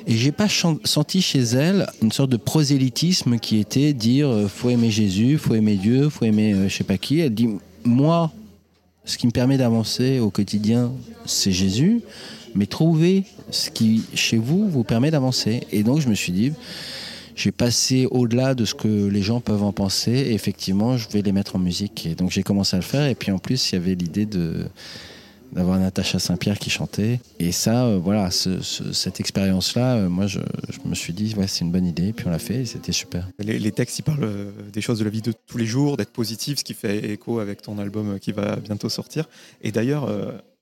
[0.06, 4.68] Et j'ai pas senti chez elle une sorte de prosélytisme qui était dire euh, faut
[4.68, 7.20] aimer Jésus, faut aimer Dieu, faut aimer euh, je sais pas qui.
[7.20, 7.48] Elle dit
[7.84, 8.30] moi,
[9.06, 10.92] ce qui me permet d'avancer au quotidien,
[11.24, 12.02] c'est Jésus,
[12.54, 15.62] mais trouver ce qui chez vous vous permet d'avancer.
[15.72, 16.52] Et donc je me suis dit
[17.34, 20.12] j'ai passé au-delà de ce que les gens peuvent en penser.
[20.12, 22.06] Et effectivement, je vais les mettre en musique.
[22.06, 23.06] Et donc j'ai commencé à le faire.
[23.06, 24.66] Et puis en plus, il y avait l'idée de
[25.52, 27.20] d'avoir Natacha Saint-Pierre qui chantait.
[27.38, 30.40] Et ça, euh, voilà, cette expérience-là, euh, moi, je,
[30.84, 32.12] me suis dit, ouais, c'est une bonne idée.
[32.12, 33.28] Puis on l'a fait et c'était super.
[33.38, 36.12] Les, textes, ils parlent euh, des choses de la vie de tous les jours, d'être
[36.12, 39.28] positif, ce qui fait écho avec ton album qui va bientôt sortir.
[39.62, 40.10] Et d'ailleurs,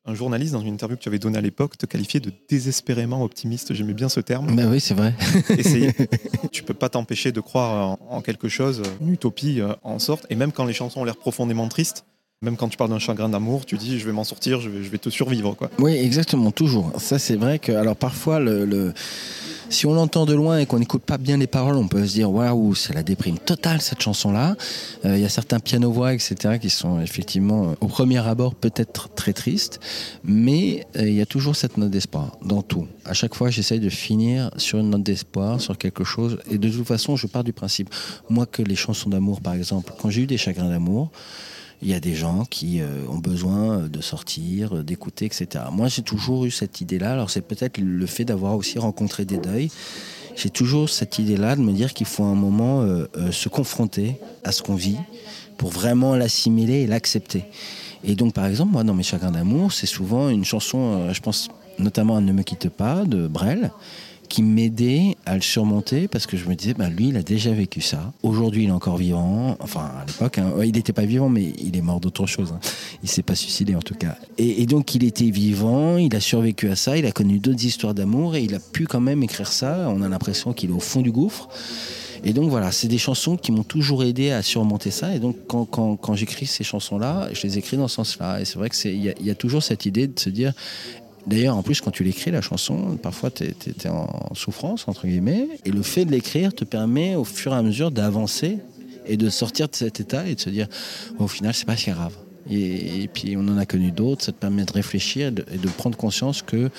[0.04, 3.22] un journaliste, dans une interview que tu avais donnée à l'époque, te qualifiait de désespérément
[3.22, 3.72] optimiste.
[3.72, 4.54] J'aimais bien ce terme.
[4.54, 5.14] Ben oui, c'est vrai.
[6.52, 10.26] tu peux pas t'empêcher de croire en, en, quelque chose, une utopie en sorte.
[10.30, 12.04] Et même quand les chansons ont l'air profondément tristes,
[12.42, 14.82] même quand tu parles d'un chagrin d'amour, tu dis je vais m'en sortir, je vais,
[14.82, 15.54] je te survivre.
[15.54, 15.70] Quoi.
[15.78, 16.92] Oui, exactement, toujours.
[16.98, 18.40] Ça, c'est vrai que, alors parfois,
[19.70, 22.12] si on l'entend de loin et qu'on n'écoute pas bien les paroles, on peut se
[22.12, 24.56] dire waouh, c'est la déprime totale cette chanson-là.
[25.04, 29.08] Euh, il y a certains piano-voix, etc., qui sont effectivement, euh, au premier abord, peut-être
[29.14, 29.80] très tristes,
[30.24, 32.86] mais euh, il y a toujours cette note d'espoir dans tout.
[33.04, 36.68] À chaque fois, j'essaye de finir sur une note d'espoir, sur quelque chose, et de
[36.68, 37.88] toute façon, je pars du principe,
[38.28, 41.10] moi, que les chansons d'amour, par exemple, quand j'ai eu des chagrins d'amour,
[41.82, 45.64] il y a des gens qui euh, ont besoin de sortir, euh, d'écouter, etc.
[45.72, 47.12] Moi, j'ai toujours eu cette idée-là.
[47.12, 49.70] Alors, c'est peut-être le fait d'avoir aussi rencontré des deuils.
[50.36, 54.52] J'ai toujours cette idée-là de me dire qu'il faut un moment euh, se confronter à
[54.52, 54.96] ce qu'on vit
[55.58, 57.44] pour vraiment l'assimiler et l'accepter.
[58.04, 61.48] Et donc, par exemple, moi, dans mes chagrins d'amour, c'est souvent une chanson, je pense
[61.78, 63.70] notamment à Ne me quitte pas de Brel
[64.32, 67.50] qui m'aidait à le surmonter parce que je me disais, bah, lui, il a déjà
[67.50, 68.14] vécu ça.
[68.22, 69.58] Aujourd'hui, il est encore vivant.
[69.60, 72.54] Enfin, à l'époque, hein, il n'était pas vivant, mais il est mort d'autre chose.
[72.56, 72.60] Hein.
[73.02, 74.16] Il s'est pas suicidé en tout cas.
[74.38, 77.92] Et, donc, il était vivant, il a survécu à ça, il a connu d'autres histoires
[77.92, 79.86] d'amour et il a pu quand même écrire ça.
[79.90, 81.50] On a l'impression qu'il est au fond du gouffre.
[82.24, 85.14] Et donc voilà, c'est des chansons qui m'ont toujours aidé à surmonter ça.
[85.14, 88.40] Et donc quand, j'écris ces chansons-là, je les écris dans ce sens-là.
[88.40, 90.54] Et c'est vrai qu'il y, y, a toujours cette idée de se dire,
[91.26, 95.48] D'ailleurs, en plus, quand tu l'écris, la chanson, parfois tu es, en souffrance, entre guillemets,
[95.64, 98.58] et le fait de l'écrire te permet au fur et à mesure d'avancer
[99.06, 100.68] et de sortir de cet état et de se dire,
[101.18, 102.14] au final, c'est pas si grave.
[102.50, 105.58] Et, puis, on en a connu d'autres, ça te permet de réfléchir et de, et
[105.58, 106.70] de prendre conscience que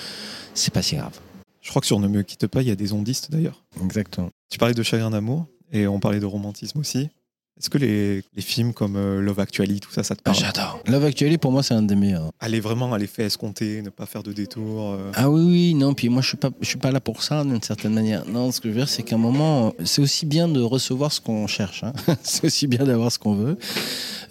[0.52, 1.18] c'est pas si grave.
[1.62, 3.64] Je crois que sur Ne me quitte pas, il y a des ondistes d'ailleurs.
[3.82, 4.28] Exactement.
[4.50, 7.08] Tu parlais de chagrin d'amour et on parlait de romantisme aussi.
[7.56, 10.36] Est-ce que les, les, films comme euh, Love Actually, tout ça, ça te parle?
[10.36, 10.80] J'adore.
[10.88, 12.32] Love Actually, pour moi, c'est un des meilleurs.
[12.40, 14.94] Aller vraiment à l'effet escompté, ne pas faire de détour.
[14.94, 15.12] Euh.
[15.14, 15.94] Ah oui, oui, non.
[15.94, 18.26] Puis moi, je suis pas, je suis pas là pour ça, d'une certaine manière.
[18.26, 21.12] Non, ce que je veux dire, c'est qu'à un moment, c'est aussi bien de recevoir
[21.12, 21.84] ce qu'on cherche.
[21.84, 21.92] Hein.
[22.22, 23.56] c'est aussi bien d'avoir ce qu'on veut.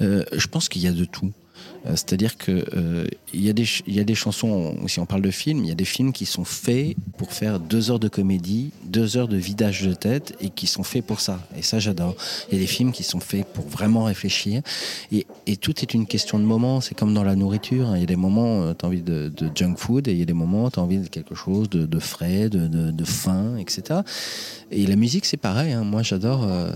[0.02, 1.32] Euh, je pense qu'il y a de tout.
[1.86, 3.50] Euh, c'est-à-dire qu'il euh, y,
[3.88, 6.26] y a des chansons, si on parle de films, il y a des films qui
[6.26, 10.50] sont faits pour faire deux heures de comédie, deux heures de vidage de tête et
[10.50, 11.40] qui sont faits pour ça.
[11.58, 12.16] Et ça, j'adore.
[12.50, 14.62] Il y a des films qui sont faits pour vraiment réfléchir.
[15.12, 16.82] Et, et tout est une question de moment.
[16.82, 17.90] C'est comme dans la nourriture.
[17.90, 17.98] Hein.
[17.98, 20.18] Il y a des moments, euh, tu as envie de, de, junk food et il
[20.18, 23.04] y a des moments, tu as envie de quelque chose de, de frais, de, de,
[23.06, 24.02] fin, etc.
[24.74, 25.72] Et la musique, c'est pareil.
[25.72, 25.84] Hein.
[25.84, 26.44] Moi, j'adore.
[26.44, 26.72] Euh,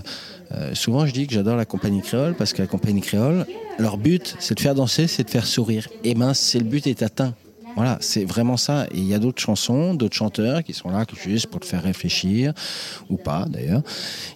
[0.52, 3.44] euh, souvent, je dis que j'adore la compagnie créole parce que la compagnie créole,
[3.78, 5.88] leur but, c'est de faire danser, c'est de faire sourire.
[6.04, 7.34] Et ben, c'est le but est atteint.
[7.76, 8.86] Voilà, c'est vraiment ça.
[8.92, 11.82] Et il y a d'autres chansons, d'autres chanteurs qui sont là juste pour te faire
[11.82, 12.52] réfléchir,
[13.10, 13.82] ou pas d'ailleurs,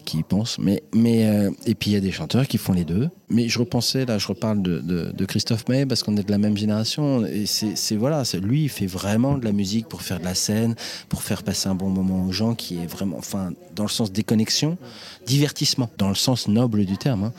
[0.05, 0.59] qui y pensent.
[0.59, 3.09] Mais, mais, euh, et puis il y a des chanteurs qui font les deux.
[3.33, 6.39] Mais je repensais, là, je reparle de, de, Christophe May parce qu'on est de la
[6.39, 7.25] même génération.
[7.25, 10.75] Et c'est, voilà, lui, il fait vraiment de la musique pour faire de la scène,
[11.09, 14.13] pour faire passer un bon moment aux gens, qui est vraiment, enfin, dans le sens
[14.13, 14.77] déconnexion,
[15.27, 17.25] divertissement, dans le sens noble du terme.
[17.25, 17.33] Hein.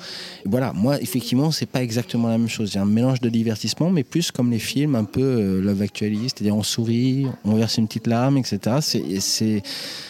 [0.45, 2.71] Voilà, moi, effectivement, c'est pas exactement la même chose.
[2.73, 5.61] Il y a un mélange de divertissement, mais plus comme les films un peu euh,
[5.61, 8.77] Love Actually, c'est-à-dire on sourit, on verse une petite larme, etc.
[8.81, 9.61] C'est,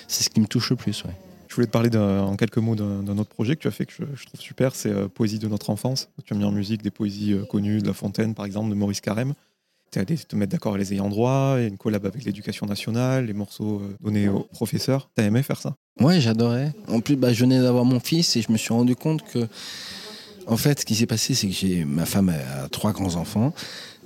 [0.07, 1.22] ce qui me touche le plus, ouais.
[1.53, 3.93] Je voulais te parler en quelques mots d'un autre projet que tu as fait que
[3.93, 6.09] je, trouve super, c'est euh, Poésie de notre enfance.
[6.25, 8.73] Tu as mis en musique des poésies euh, connues de La Fontaine, par exemple, de
[8.73, 9.35] Maurice Carême.
[9.91, 12.65] Tu as allé te mettre d'accord avec les ayants droit, et une collab avec l'éducation
[12.65, 15.11] nationale, les morceaux euh, donnés aux professeurs.
[15.15, 15.75] Tu as aimé faire ça?
[15.99, 16.73] Ouais, j'adorais.
[16.87, 19.47] En plus, bah, je venais d'avoir mon fils et je me suis rendu compte que,
[20.47, 23.53] en fait, ce qui s'est passé, c'est que j'ai ma femme a trois grands enfants.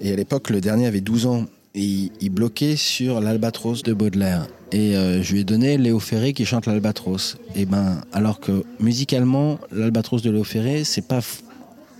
[0.01, 1.45] Et à l'époque, le dernier avait 12 ans
[1.77, 4.47] il bloquait sur l'Albatros de Baudelaire.
[4.71, 7.37] Et euh, je lui ai donné Léo Ferré qui chante l'Albatros.
[7.55, 11.21] Et ben, alors que musicalement, l'Albatros de Léo Ferré, c'est pas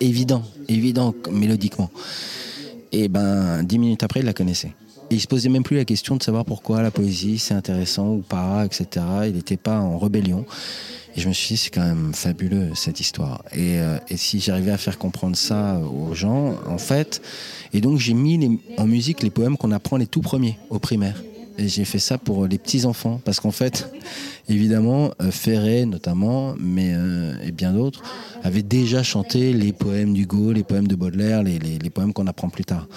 [0.01, 1.89] évident, évident mélodiquement.
[2.91, 4.73] Et ben, dix minutes après, il la connaissait.
[5.09, 8.13] Et il se posait même plus la question de savoir pourquoi la poésie c'est intéressant
[8.13, 9.05] ou pas, etc.
[9.27, 10.45] Il n'était pas en rébellion.
[11.15, 13.43] Et je me suis dit, c'est quand même fabuleux cette histoire.
[13.53, 17.21] Et, euh, si j'arrivais à faire comprendre ça aux gens, en fait,
[17.73, 21.23] et donc j'ai mis en musique les poèmes qu'on apprend les tout premiers au primaire.
[21.57, 23.91] Et j'ai fait ça pour les petits enfants parce qu'en fait,
[24.49, 28.01] évidemment, euh, Ferré notamment, mais euh, et bien d'autres,
[28.43, 32.49] avaient déjà chanté les poèmes d'Hugo, les poèmes de Baudelaire, les, les, poèmes qu'on apprend
[32.49, 32.87] plus tard.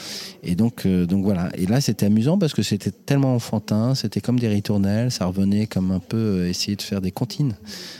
[0.42, 1.48] Et donc, euh, donc voilà.
[1.54, 5.66] Et là, c'était amusant parce que c'était tellement enfantin, c'était comme des ritournelles, ça revenait
[5.66, 7.56] comme un peu essayer de faire des comptines.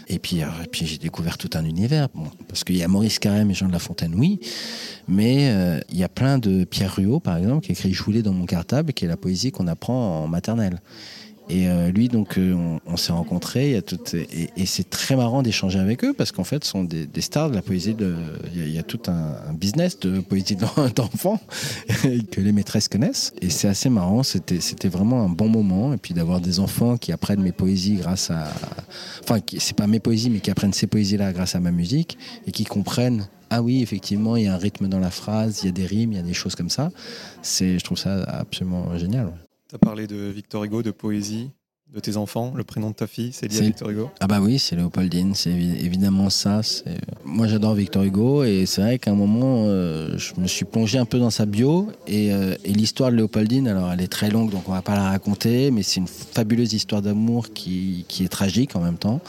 [0.09, 2.09] Et puis, puis j'ai découvert tout un univers.
[2.49, 4.41] Parce qu'il y a Maurice Carême et Jean de La Fontaine, oui,
[5.09, 8.33] mais il y a plein de Pierre Ruot, par exemple, qui écrit Je voulais dans
[8.33, 10.81] mon cartable, qui est la poésie qu'on apprend en maternelle.
[11.51, 13.73] Et euh, lui, donc, euh, on, s'est rencontrés.
[13.73, 17.57] et, c'est très marrant d'échanger avec eux parce qu'en fait, ce sont des, stars de
[17.57, 17.97] la poésie.
[18.55, 20.57] il y, a tout un, business de poésie
[20.95, 21.41] d'enfants
[22.31, 23.33] que les maîtresses connaissent.
[23.41, 24.23] Et c'est assez marrant.
[24.23, 25.93] C'était, vraiment un bon moment.
[25.93, 28.49] Et puis d'avoir des enfants qui apprennent mes poésies grâce à.
[29.25, 32.53] Enfin, c'est pas mes poésies, mais qui apprennent ces poésies-là grâce à ma musique et
[32.53, 35.69] qui comprennent ah oui, effectivement, il y a un rythme dans la phrase, il y
[35.71, 36.93] a des rimes, il y a des choses comme ça.
[37.43, 39.33] C'est, je trouve ça absolument génial.
[39.71, 41.53] Tu as parlé de Victor Hugo, de poésie,
[41.95, 42.53] de tes enfants.
[42.57, 44.11] Le prénom de ta fille, c'est lié à Victor Hugo?
[44.19, 45.37] Ah bah oui, c'est Léopoldine.
[45.37, 46.61] C'est évidemment ça.
[47.25, 50.99] Moi, j'adore Victor Hugo et c'est vrai qu'à un moment, euh, je me suis plongé
[50.99, 54.51] un peu dans sa bio euh, et, l'histoire de Léopoldine, alors elle est très longue,
[54.51, 58.29] donc on va pas la raconter, mais c'est une fabuleuse histoire d'amour qui, qui est
[58.29, 59.21] tragique en même temps.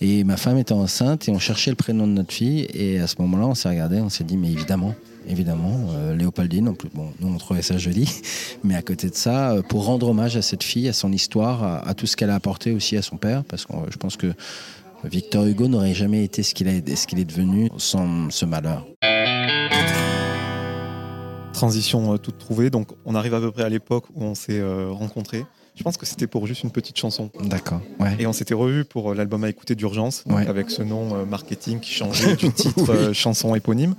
[0.00, 2.66] Et ma femme était enceinte et on cherchait le prénom de notre fille.
[2.72, 4.94] Et à ce moment-là, on s'est regardé, on s'est dit, mais évidemment,
[5.28, 6.74] évidemment, euh, Léopoldine.
[6.94, 8.08] Bon, nous, on trouvait ça joli.
[8.64, 11.86] Mais à côté de ça, euh, pour rendre hommage à cette fille, à son histoire,
[11.86, 14.32] à, tout ce qu'elle a apporté aussi à son père, parce que je pense que
[15.04, 18.86] Victor Hugo n'aurait jamais été ce qu'il est, est devenu sans ce malheur.
[21.52, 22.70] Transition euh, toute trouvée.
[22.70, 25.44] Donc, on arrive à peu près à l'époque où on s'est rencontrés.
[25.78, 27.30] Je pense que c'était pour juste une petite chanson.
[27.44, 27.80] D'accord.
[28.18, 32.36] Et on s'était revu pour l'album à écouter d'urgence, avec ce nom marketing qui changeait
[32.36, 33.94] du titre chanson éponyme.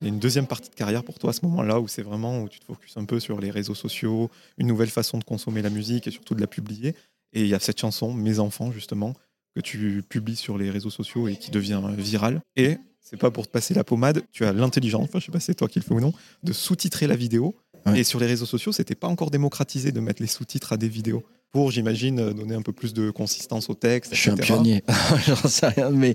[0.00, 2.02] Il y a une deuxième partie de carrière pour toi à ce moment-là où c'est
[2.02, 5.24] vraiment où tu te focuses un peu sur les réseaux sociaux, une nouvelle façon de
[5.24, 6.94] consommer la musique et surtout de la publier.
[7.32, 9.14] Et il y a cette chanson, Mes enfants, justement,
[9.54, 12.40] que tu publies sur les réseaux sociaux et qui devient viral.
[12.56, 15.40] Et c'est pas pour te passer la pommade, tu as l'intelligence, enfin, je sais pas
[15.40, 16.12] si c'est toi qui le fais ou non,
[16.44, 17.56] de sous-titrer la vidéo.
[17.86, 18.00] Ouais.
[18.00, 20.88] Et sur les réseaux sociaux, c'était pas encore démocratisé de mettre les sous-titres à des
[20.88, 24.14] vidéos pour, j'imagine, donner un peu plus de consistance au texte.
[24.14, 24.84] Je suis un pionnier,
[25.26, 26.14] j'en sais rien, mais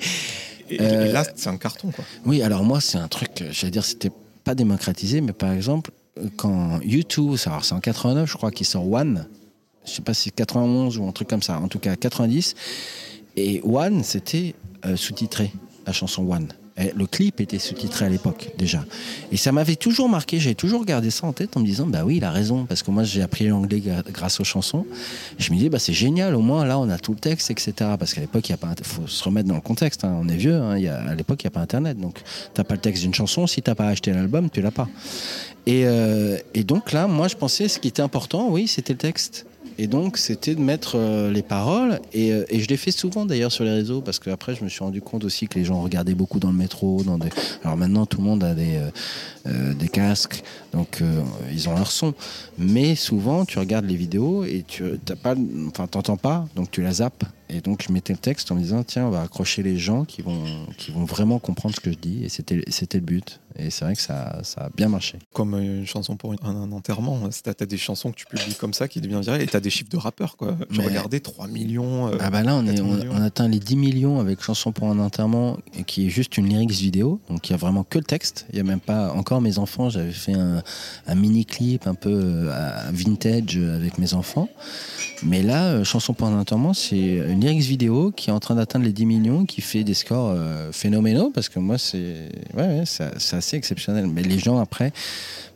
[0.70, 2.04] Et, Euh, et là, c'est un carton, quoi.
[2.26, 4.12] oui, alors moi, c'est un truc, euh, j'allais dire, c'était
[4.44, 8.66] pas démocratisé, mais par exemple, euh, quand YouTube, alors c'est en 89, je crois, qu'il
[8.66, 9.28] sort One,
[9.86, 12.56] je sais pas si c'est 91 ou un truc comme ça, en tout cas 90,
[13.36, 15.52] et One, c'était euh, sous-titré,
[15.86, 16.48] la chanson One.
[16.78, 18.84] Et le clip était sous-titré à l'époque déjà.
[19.32, 22.04] Et ça m'avait toujours marqué, j'avais toujours gardé ça en tête en me disant, bah
[22.04, 24.86] oui, il a raison, parce que moi j'ai appris l'anglais grâce aux chansons.
[25.38, 27.74] Je me disais, bah c'est génial, au moins là on a tout le texte, etc.
[27.98, 30.28] Parce qu'à l'époque, il y a pas, faut se remettre dans le contexte, hein, on
[30.28, 32.22] est vieux, hein, y a- à l'époque il n'y a pas Internet, donc
[32.54, 34.90] t'as pas le texte d'une chanson, si t'as pas acheté l'album, tu l'as pas.
[35.68, 39.00] Et, euh, et donc là, moi je pensais, ce qui était important, oui, c'était le
[39.00, 39.46] texte.
[39.78, 42.00] Et donc, c'était de mettre euh, les paroles.
[42.14, 44.70] Et, euh, et je l'ai fait souvent d'ailleurs sur les réseaux, parce qu'après, je me
[44.70, 47.04] suis rendu compte aussi que les gens regardaient beaucoup dans le métro.
[47.04, 47.20] Dans.
[47.64, 48.80] Alors maintenant, tout le monde a des,
[49.48, 51.02] euh, des casques, donc
[51.52, 52.14] ils ont leur son.
[52.58, 55.36] Mais souvent, tu regardes les vidéos et tu t'as pas,
[55.68, 57.26] enfin, pas, donc tu la zappes.
[57.50, 60.04] Et donc, je mettais le texte en me disant, tiens, on va accrocher les gens
[60.06, 60.44] qui vont,
[60.78, 62.24] qui vont vraiment comprendre ce que je dis.
[62.24, 63.40] Et c'était c'était le but.
[63.58, 65.18] Et c'est vrai que ça, ça a bien marché.
[65.32, 67.22] Comme une chanson pour un, un enterrement.
[67.44, 69.70] T'as as des chansons que tu publies comme ça qui deviennent virales et t'as des
[69.70, 70.58] chiffres de rappeurs, quoi.
[70.70, 72.08] Je Mais- regardais 3 millions.
[72.08, 74.90] euh, Ah bah là, on, est, 4 on, atteint les 10 millions avec Chanson pour
[74.90, 77.22] un enterrement, qui est juste une lyrics vidéo.
[77.30, 78.46] Donc il y a vraiment que le texte.
[78.52, 79.90] Il y a même pas encore mes enfants.
[79.90, 80.62] J'avais fait un,
[81.08, 84.50] un mini clip un peu euh, vintage avec mes enfants.
[85.24, 88.56] Mais là, euh, Chanson pour un enterrement, c'est une lyrics vidéo qui est en train
[88.56, 92.84] d'atteindre les 10 millions, qui fait des scores euh, phénoménaux parce que moi, c'est ouais,
[93.10, 94.08] assez exceptionnel.
[94.08, 94.94] Mais les gens après.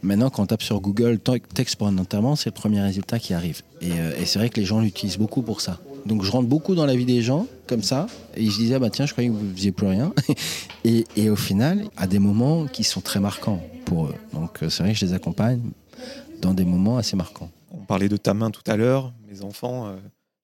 [0.01, 3.17] Maintenant, quand on tape sur Google te- texte pour un enterrement, c'est le premier résultat
[3.17, 3.61] qui arrive.
[3.81, 5.79] Et, euh, et c'est vrai que les gens l'utilisent beaucoup pour ça.
[6.05, 8.79] Donc je rentre beaucoup dans la vie des gens, comme ça, et je disais, ah
[8.79, 10.13] bah tiens, je croyais que vous faisiez plus rien.
[10.83, 14.15] et, au final, à des moments qui sont très marquants pour eux.
[14.33, 15.61] Donc euh, c'est vrai que je les accompagne
[16.41, 17.49] dans des moments assez marquants.
[17.71, 19.13] On parlait de ta main tout à l'heure.
[19.29, 19.93] Mes enfants,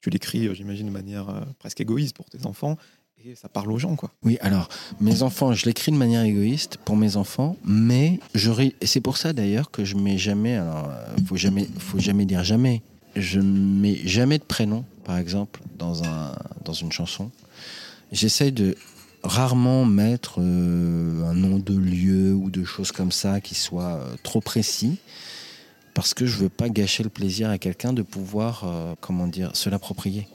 [0.05, 2.77] tu l'écris, euh, j'imagine, de manière euh, presque égoïste pour tes enfants.
[3.25, 4.11] Et ça parle aux gens, quoi.
[4.21, 4.69] Oui, alors,
[5.01, 8.51] mes enfants, je l'écris de manière égoïste pour mes enfants, mais je
[8.83, 12.43] c'est pour ça d'ailleurs que je mets jamais, alors, euh, faut jamais, faut jamais dire
[12.43, 12.83] jamais.
[13.15, 17.31] Je mets jamais de prénom, par exemple, dans, un, dans une chanson.
[18.11, 18.75] J'essaye de
[19.23, 24.41] rarement mettre un nom de lieu ou de choses comme ça qui soit euh, trop
[24.41, 24.99] précis,
[25.95, 29.55] parce que je veux pas gâcher le plaisir à quelqu'un de pouvoir, euh, comment dire,
[29.55, 30.27] se l'approprier.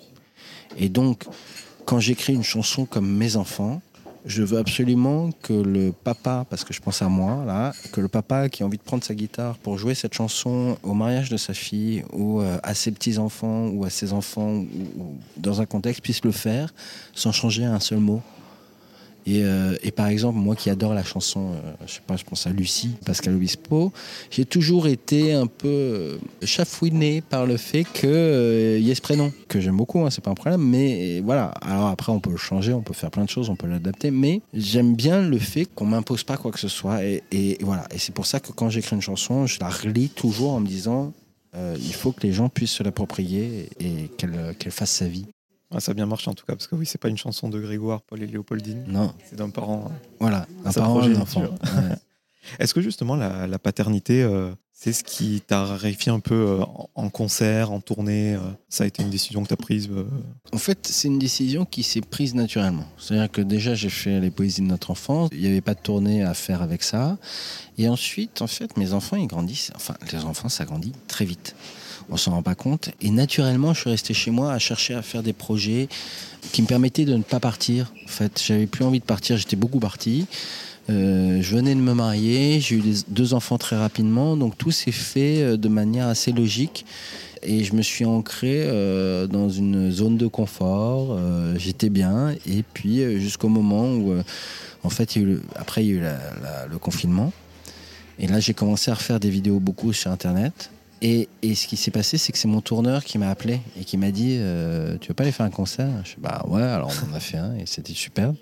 [0.77, 1.25] Et donc,
[1.85, 3.83] quand j'écris une chanson comme Mes enfants,
[4.25, 8.09] je veux absolument que le papa, parce que je pense à moi là, que le
[8.09, 11.37] papa qui a envie de prendre sa guitare pour jouer cette chanson au mariage de
[11.37, 15.67] sa fille ou euh, à ses petits enfants ou à ses enfants ou dans un
[15.67, 16.73] contexte puisse le faire
[17.15, 18.23] sans changer un seul mot.
[19.31, 22.25] Et, euh, et par exemple, moi qui adore la chanson, euh, je sais pas, je
[22.25, 23.93] pense à Lucie, Pascal Obispo,
[24.29, 29.33] j'ai toujours été un peu euh, chafouiné par le fait qu'il y ait ce prénom,
[29.47, 31.53] que j'aime beaucoup, hein, c'est pas un problème, mais euh, voilà.
[31.63, 34.11] Alors après, on peut le changer, on peut faire plein de choses, on peut l'adapter,
[34.11, 37.05] mais j'aime bien le fait qu'on m'impose pas quoi que ce soit.
[37.05, 37.23] Et,
[37.61, 37.87] voilà.
[37.95, 40.67] Et c'est pour ça que quand j'écris une chanson, je la relis toujours en me
[40.67, 41.13] disant.
[41.55, 45.27] euh, il faut que les gens puissent se l'approprier et qu'elle fasse sa vie.
[45.73, 47.49] Ah, ça a bien marché en tout cas, parce que oui, c'est pas une chanson
[47.49, 48.85] de Grégoire, Paul et Léopoldine.
[48.89, 49.91] Non, C'est d'un parent.
[50.19, 51.23] voilà, un parent, un progéniture.
[51.23, 51.41] enfant.
[51.43, 51.97] Ouais.
[52.59, 56.65] Est-ce que justement la, la paternité, euh, c'est ce qui t'a raréfié un peu euh,
[56.95, 59.91] en, concert, en tournée euh, Ça a été une décision que tu as prise
[60.53, 62.87] En fait, c'est une décision qui s'est prise naturellement.
[62.97, 65.29] C'est-à-dire que déjà, j'ai fait les poésies de notre enfance.
[65.33, 67.19] Il n'y avait pas de tournée à faire avec ça.
[67.77, 69.71] Et ensuite, en fait, mes enfants, ils grandissent.
[69.77, 71.55] Enfin, les enfants, ça grandit très vite.
[72.11, 72.91] On s'en rend pas compte.
[73.01, 75.89] Et naturellement, je suis resté chez moi à chercher à faire des projets
[76.53, 77.93] qui me permettaient de ne pas partir.
[78.05, 79.37] En fait, j'avais plus envie de partir.
[79.37, 80.27] J'étais beaucoup parti.
[80.91, 84.93] Euh, je venais de me marier, j'ai eu deux enfants très rapidement, donc tout s'est
[84.93, 86.85] fait euh, de manière assez logique.
[87.43, 91.19] Et je me suis ancré euh, dans une zone de confort,
[91.57, 94.13] j'étais bien, et puis jusqu'au moment où,
[94.83, 95.19] en fait,
[95.55, 96.03] après il y a eu
[96.71, 97.33] le confinement,
[98.19, 100.71] et là j'ai commencé à refaire des vidéos beaucoup sur Internet.
[101.03, 103.97] Et, ce qui s'est passé, c'est que c'est mon tourneur qui m'a appelé et qui
[103.97, 105.89] m'a dit euh, Tu veux pas aller faire un concert?
[106.05, 108.37] Je dis Bah ouais, alors on en a fait un et c'était superbe.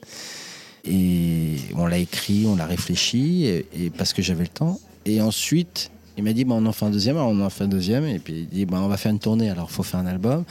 [0.84, 4.80] Et on l'a écrit, on l'a réfléchi, et, parce que j'avais le temps.
[5.04, 7.64] Et ensuite, il m'a dit, bah, on en fait un deuxième, alors on en fait
[7.64, 10.00] un deuxième, et puis il dit, bah, on va faire une tournée, alors faut faire
[10.00, 10.44] un album.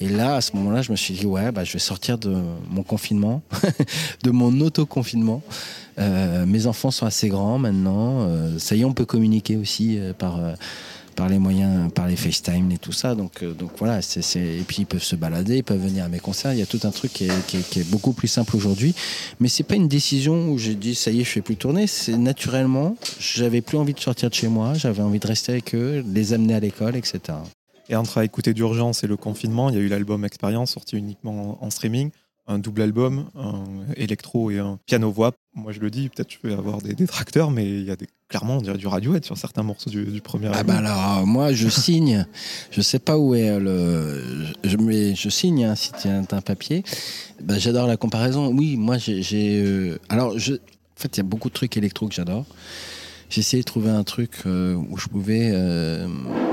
[0.00, 2.36] Et là, à ce moment-là, je me suis dit, ouais, bah, je vais sortir de
[2.68, 3.42] mon confinement,
[4.22, 5.42] de mon auto-confinement.
[5.98, 9.98] Euh, mes enfants sont assez grands maintenant, euh, ça y est, on peut communiquer aussi
[9.98, 10.40] euh, par,
[11.14, 13.14] par les moyens, par les FaceTime et tout ça.
[13.14, 16.18] Donc, euh, donc voilà, et puis ils peuvent se balader, ils peuvent venir à mes
[16.18, 16.52] concerts.
[16.52, 18.94] Il y a tout un truc qui est, beaucoup plus simple aujourd'hui.
[19.40, 21.86] Mais c'est pas une décision où j'ai dit ça y est, je fais plus tourner.
[21.86, 25.74] C'est naturellement, j'avais plus envie de sortir de chez moi, j'avais envie de rester avec
[25.74, 27.38] eux, les amener à l'école, etc.
[27.88, 31.58] Et entre écouter d'urgence et le confinement, il y a eu l'album Expérience sorti uniquement
[31.60, 32.10] en, en streaming,
[32.46, 33.64] un double album, un
[33.96, 35.32] électro et un piano-voix.
[35.54, 38.06] Moi je le dis, peut-être je vais avoir des détracteurs, mais il y a des,
[38.28, 40.76] clairement on dirait du Radiohead sur certains morceaux du, du premier Ah album.
[40.82, 42.26] bah alors moi je signe,
[42.70, 46.24] je sais pas où est le, je, mais je signe hein, si tu as un
[46.42, 46.82] papier.
[47.42, 48.52] Bah, j'adore la comparaison.
[48.52, 50.58] Oui, moi j'ai, j'ai, euh, alors je, en
[50.96, 52.44] fait il y a beaucoup de trucs électro que j'adore.
[53.36, 56.06] Essayé de trouver un truc euh, où je pouvais euh,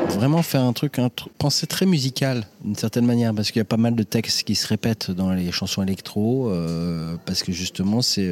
[0.09, 3.61] vraiment faire un truc, un tr- penser très musical d'une certaine manière, parce qu'il y
[3.61, 7.51] a pas mal de textes qui se répètent dans les chansons électro, euh, parce que
[7.51, 8.31] justement c'est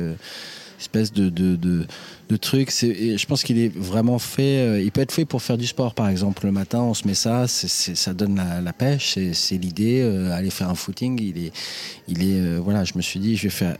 [0.79, 2.71] espèce de, de, de, truc.
[2.83, 4.81] Et je pense qu'il est vraiment fait.
[4.81, 6.45] il peut être fait pour faire du sport, par exemple.
[6.45, 9.17] Le matin, on se met ça, ça donne la, pêche.
[9.33, 10.01] C'est, l'idée.
[10.01, 11.51] euh, aller faire un footing, il est,
[12.07, 12.57] il est.
[12.57, 13.77] voilà, je me suis dit, je vais faire.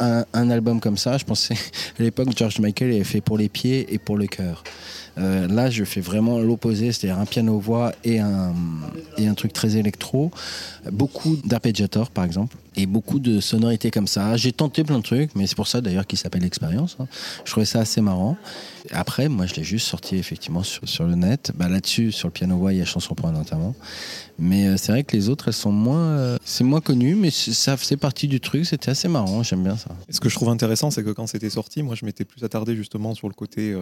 [0.00, 1.54] Un, album comme ça, je pensais
[1.98, 4.64] à l'époque George Michael avait fait pour les pieds et pour le cœur.
[5.18, 8.54] Euh, là, je fais vraiment l'opposé, c'est-à-dire un piano-voix et un,
[9.18, 10.30] et un truc très électro.
[10.92, 14.36] Beaucoup d'arpégiateurs, par exemple, et beaucoup de sonorités comme ça.
[14.36, 16.96] J'ai tenté plein de trucs, mais c'est pour ça d'ailleurs qu'il s'appelle Expérience.
[17.00, 17.06] hein.
[17.44, 18.36] Je trouvais ça assez marrant.
[18.92, 21.52] Après, moi, je l'ai juste sorti effectivement sur, le net.
[21.54, 23.34] Bah, Là-dessus, sur le piano-voix, il y a Chanson pour un.
[24.38, 25.98] Mais euh, c'est vrai que les autres, elles sont moins.
[25.98, 28.64] euh, c'est moins connu, mais ça faisait partie du truc.
[28.66, 29.90] C'était assez marrant, j'aime bien ça.
[30.08, 32.76] Ce que je trouve intéressant, c'est que quand c'était sorti, moi je m'étais plus attardé
[32.76, 33.74] justement sur le côté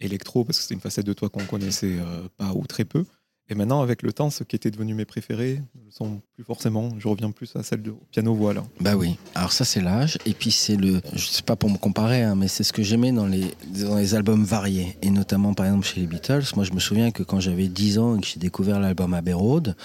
[0.00, 3.04] électro, parce que c'était une facette de toi qu'on connaissait euh, pas ou très peu.
[3.48, 6.90] Et maintenant, avec le temps, ce qui était devenu mes préférés sont forcément.
[6.98, 8.64] Je reviens plus à celle de piano-voix là.
[8.80, 9.16] Bah oui.
[9.34, 12.34] Alors ça c'est l'âge et puis c'est le, je sais pas pour me comparer, hein,
[12.34, 13.54] mais c'est ce que j'aimais dans les
[13.86, 16.44] dans les albums variés et notamment par exemple chez les Beatles.
[16.56, 19.32] Moi je me souviens que quand j'avais 10 ans et que j'ai découvert l'album Abbey
[19.32, 19.76] Road,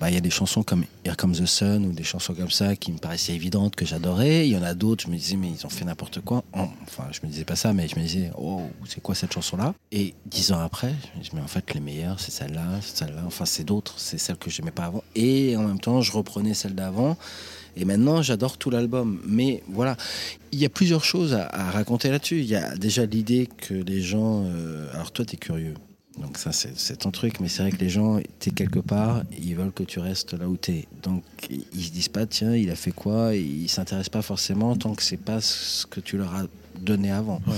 [0.00, 2.50] bah il y a des chansons comme Here Comes the Sun ou des chansons comme
[2.50, 4.46] ça qui me paraissaient évidentes que j'adorais.
[4.46, 6.44] Il y en a d'autres, je me disais mais ils ont fait n'importe quoi.
[6.52, 9.56] Enfin je me disais pas ça, mais je me disais oh c'est quoi cette chanson
[9.56, 12.66] là Et 10 ans après, je me dis mais en fait les meilleures c'est celle-là,
[12.82, 13.22] c'est celle-là.
[13.26, 15.02] Enfin c'est d'autres, c'est celle que j'aimais pas avant.
[15.14, 17.16] Et en même temps je reprenais celle d'avant.
[17.76, 19.20] Et maintenant, j'adore tout l'album.
[19.26, 19.96] Mais voilà,
[20.50, 22.40] il y a plusieurs choses à, à raconter là-dessus.
[22.40, 24.44] Il y a déjà l'idée que les gens.
[24.46, 25.74] euh, alors, toi, tu es curieux.
[26.18, 27.40] Donc, ça, c'est ton truc.
[27.40, 30.32] Mais c'est vrai que les gens, tu es quelque part, ils veulent que tu restes
[30.32, 30.88] là où tu es.
[31.02, 33.34] Donc, ils se disent pas, tiens, il a fait quoi?
[33.34, 36.46] Ils s'intéressent pas forcément tant que c'est pas ce que tu leur as
[36.80, 37.42] donné avant.
[37.46, 37.56] Ouais.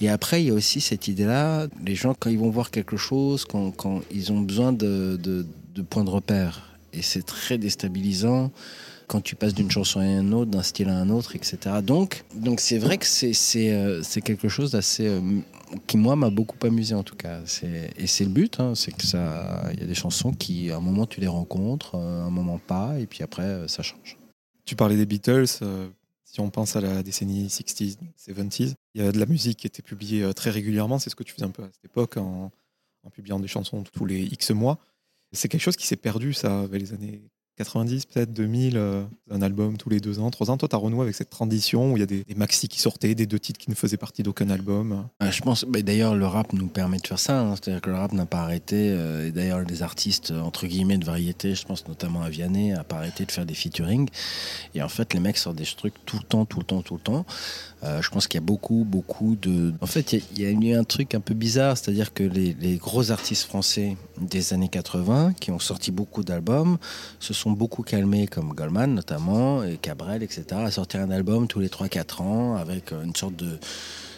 [0.00, 2.96] Et après, il y a aussi cette idée-là, les gens, quand ils vont voir quelque
[2.96, 7.58] chose, quand, quand ils ont besoin de, de, de points de repère, et c'est très
[7.58, 8.50] déstabilisant
[9.10, 11.58] quand tu passes d'une chanson à une autre, d'un style à un autre, etc.
[11.82, 13.34] Donc, donc c'est vrai que c'est
[13.72, 15.20] euh, quelque chose d'assez euh,
[15.88, 17.40] qui moi m'a beaucoup amusé en tout cas.
[17.96, 20.76] Et c'est le but, hein, c'est que ça, il y a des chansons qui à
[20.76, 23.82] un moment tu les rencontres, euh, à un moment pas, et puis après euh, ça
[23.82, 24.16] change.
[24.64, 25.48] Tu parlais des Beatles.
[26.24, 29.66] si on pense à la décennie 60s, 70s, il y a de la musique qui
[29.66, 31.00] était publiée très régulièrement.
[31.00, 32.52] C'est ce que tu faisais un peu à cette époque en
[33.12, 34.78] publiant des chansons tous les X mois.
[35.32, 37.22] C'est quelque chose qui s'est perdu, ça, avec les années
[37.64, 40.56] 90, peut-être 2000, euh, un album tous les deux ans, trois ans.
[40.56, 42.80] Toi, tu as renoué avec cette transition où il y a des, des maxi qui
[42.80, 45.04] sortaient, des deux titres qui ne faisaient partie d'aucun album.
[45.22, 47.40] Euh, Je pense, bah, d'ailleurs, le rap nous permet de faire ça.
[47.40, 47.54] hein.
[47.56, 48.76] C'est-à-dire que le rap n'a pas arrêté.
[48.90, 52.70] euh, et d'ailleurs, les artistes, euh, entre guillemets, de variété, je pense notamment à Vianney,
[52.72, 54.08] n'a pas arrêté de faire des featuring.
[54.74, 56.94] Et en fait, les mecs sortent des trucs tout le temps, tout le temps, tout
[56.94, 57.26] le temps.
[57.82, 59.72] Je pense qu'il y a beaucoup, beaucoup de.
[59.80, 61.78] En fait, il y a- il y, a eu un truc un peu bizarre.
[61.78, 66.76] C'est-à-dire que les, les gros artistes français des années 80, qui ont sorti beaucoup d'albums,
[67.20, 71.60] se sont beaucoup calmés, comme Goldman notamment, et Cabrel, etc., à sortir un album tous
[71.60, 73.58] les 3-4 ans avec euh, une sorte de.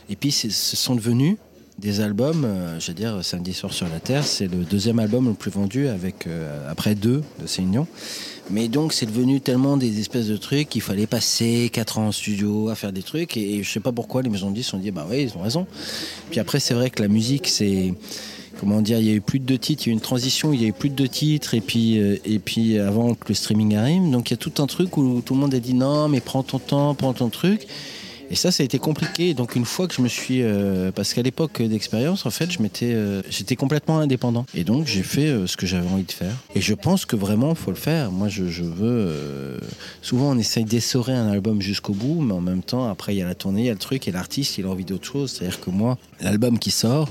[0.08, 1.36] Et puis, ce sont devenus
[1.78, 5.28] des albums, euh, je veux dire, Samedi soir sur la Terre, c'est le deuxième album
[5.28, 7.86] le plus vendu avec, euh, après deux de Céline.
[8.50, 12.12] Mais donc, c'est devenu tellement des espèces de trucs qu'il fallait passer 4 ans en
[12.12, 13.36] studio à faire des trucs.
[13.36, 15.36] Et, et je sais pas pourquoi les maisons de disques ont dit, bah oui, ils
[15.38, 15.66] ont raison.
[16.30, 17.94] Puis après, c'est vrai que la musique, c'est.
[18.60, 20.00] Comment dire, il y a eu plus de deux titres, il y a eu une
[20.00, 23.14] transition, il y a eu plus de deux titres, et puis, euh, et puis avant
[23.14, 25.54] que le streaming arrive, donc il y a tout un truc où tout le monde
[25.54, 27.66] a dit non, mais prends ton temps, prends ton truc.
[28.30, 29.34] Et ça, ça a été compliqué.
[29.34, 32.62] Donc une fois que je me suis, euh, parce qu'à l'époque d'expérience, en fait, je
[32.62, 34.46] m'étais, euh, j'étais complètement indépendant.
[34.54, 36.34] Et donc j'ai fait ce que j'avais envie de faire.
[36.54, 38.10] Et je pense que vraiment, il faut le faire.
[38.10, 39.60] Moi, je, je veux.
[40.00, 43.22] souvent, on essaye d'essorer un album jusqu'au bout, mais en même temps, après, il y
[43.22, 45.32] a la tournée, il y a le truc, et l'artiste, il a envie d'autre chose.
[45.32, 47.10] C'est-à-dire que moi, l'album qui sort,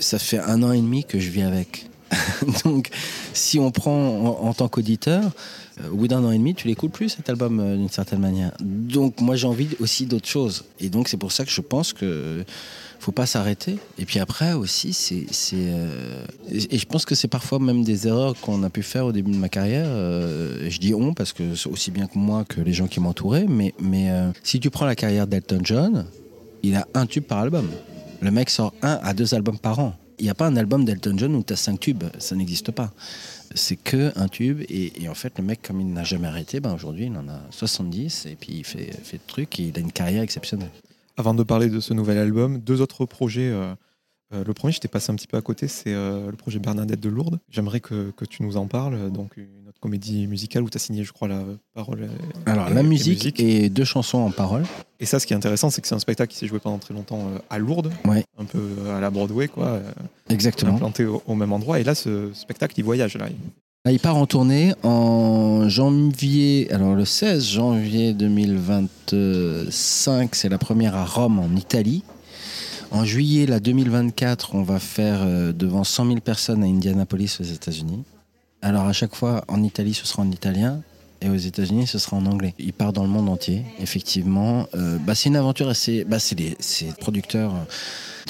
[0.00, 1.86] ça fait un an et demi que je vis avec.
[2.64, 2.88] Donc,
[3.32, 5.22] si on prend en, tant qu'auditeur,
[5.80, 8.20] euh, au bout d'un an et demi, tu l'écoutes plus cet album euh, d'une certaine
[8.20, 8.52] manière.
[8.60, 10.64] Donc, moi, j'ai envie aussi d'autres choses.
[10.80, 12.44] Et donc, c'est pour ça que je pense que
[12.98, 13.78] faut pas s'arrêter.
[13.96, 15.24] Et puis après aussi, c'est,
[15.54, 19.12] euh, et je pense que c'est parfois même des erreurs qu'on a pu faire au
[19.12, 19.86] début de ma carrière.
[19.86, 23.46] Je dis on parce que c'est aussi bien que moi que les gens qui m'entouraient.
[23.48, 24.10] Mais, mais
[24.42, 26.04] si tu prends la carrière d'Elton John,
[26.62, 27.70] il a un tube par album.
[28.22, 29.94] Le mec sort un à deux albums par an.
[30.18, 32.04] Il n'y a pas un album d'Elton John où tu as cinq tubes.
[32.18, 32.92] Ça n'existe pas.
[33.54, 34.60] C'est que un tube.
[34.68, 37.40] Et, en fait, le mec, comme il n'a jamais arrêté, ben aujourd'hui, il en a
[37.50, 38.26] 70.
[38.26, 39.58] Et puis, il fait, fait de trucs.
[39.58, 40.70] Et il a une carrière exceptionnelle.
[41.16, 43.48] Avant de parler de ce nouvel album, deux autres projets.
[43.48, 43.74] euh,
[44.34, 46.58] euh, le premier, je t'ai passé un petit peu à côté, c'est euh, le projet
[46.58, 47.40] Bernadette de Lourdes.
[47.48, 49.10] J'aimerais que, que tu nous en parles.
[49.10, 49.36] Donc,
[49.80, 51.42] comédie musicale où tu as signé, je crois, la
[51.74, 52.08] parole.
[52.46, 54.64] Alors, et- la et musique et deux chansons en parole.
[55.00, 56.78] Et ça, ce qui est intéressant, c'est que c'est un spectacle qui s'est joué pendant
[56.78, 58.24] très longtemps euh, à Lourdes, Ouais.
[58.38, 59.82] un peu euh, à la Broadway, quoi, euh,
[60.28, 60.74] Exactement.
[60.74, 61.80] implanté au, au même endroit.
[61.80, 63.16] Et là, ce spectacle, il voyage.
[63.16, 63.26] Là.
[63.86, 70.94] Là, il part en tournée en janvier, alors le 16 janvier 2025, c'est la première
[70.94, 72.02] à Rome, en Italie.
[72.90, 75.24] En juillet, la 2024, on va faire
[75.54, 78.02] devant 100 000 personnes à Indianapolis, aux États-Unis.
[78.62, 80.82] Alors à chaque fois, en Italie, ce sera en italien.
[81.22, 82.54] Et aux États-Unis, ce sera en anglais.
[82.58, 84.66] Il part dans le monde entier, effectivement.
[84.74, 86.04] Euh, bah, c'est une aventure assez.
[86.04, 87.52] Bah, c'est les, c'est le producteur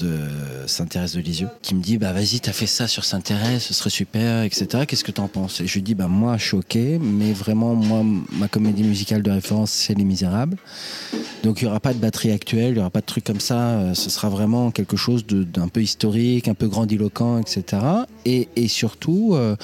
[0.03, 0.19] de
[0.67, 3.91] Saint-Thérèse de Lisieux qui me dit bah vas-y t'as fait ça sur Saint-Thérèse ce serait
[3.91, 5.61] super etc qu'est-ce que t'en penses?
[5.61, 9.71] Et je lui dis bah moi choqué mais vraiment moi ma comédie musicale de référence
[9.71, 10.57] c'est Les Misérables.
[11.43, 13.41] Donc il y aura pas de batterie actuelle il y aura pas de trucs comme
[13.41, 17.83] ça euh, ce sera vraiment quelque chose d'un peu historique un peu grandiloquent etc
[18.25, 19.57] et, surtout euh,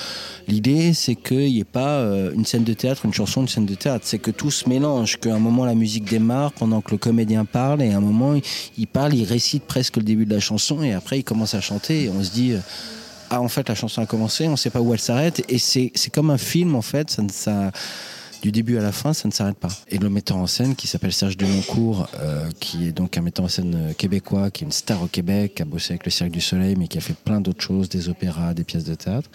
[0.49, 3.66] l'idée c'est qu'il n'y ait pas euh, une scène de théâtre une chanson une scène
[3.66, 4.05] de théâtre.
[4.07, 7.45] C'est que tout se mélange qu'à un moment la musique démarre pendant que le comédien
[7.45, 8.34] parle et à un moment
[8.78, 11.61] il parle il récite presque le début de la chanson et après il commence à
[11.61, 12.61] chanter et on se dit euh,
[13.31, 15.91] ah en fait la chanson a commencé on sait pas où elle s'arrête et c'est
[16.12, 17.70] comme un film en fait ça ne
[18.43, 19.70] du début à la fin, ça ne s'arrête pas.
[19.89, 23.45] Et le metteur en scène, qui s'appelle Serge Denoncourt, euh, qui est donc un metteur
[23.45, 26.11] en scène euh, québécois, qui est une star au Québec, qui a bossé avec le
[26.11, 28.95] Cirque du Soleil, mais qui a fait plein d'autres choses, des opéras, des pièces de
[28.95, 29.29] théâtre,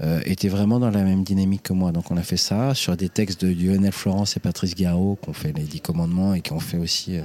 [0.00, 1.92] euh, était vraiment dans la même dynamique que moi.
[1.92, 5.28] Donc on a fait ça sur des textes de Lionel Florence et Patrice Garot, qui
[5.28, 7.16] ont fait les Dix Commandements et qui ont fait aussi...
[7.16, 7.22] Euh,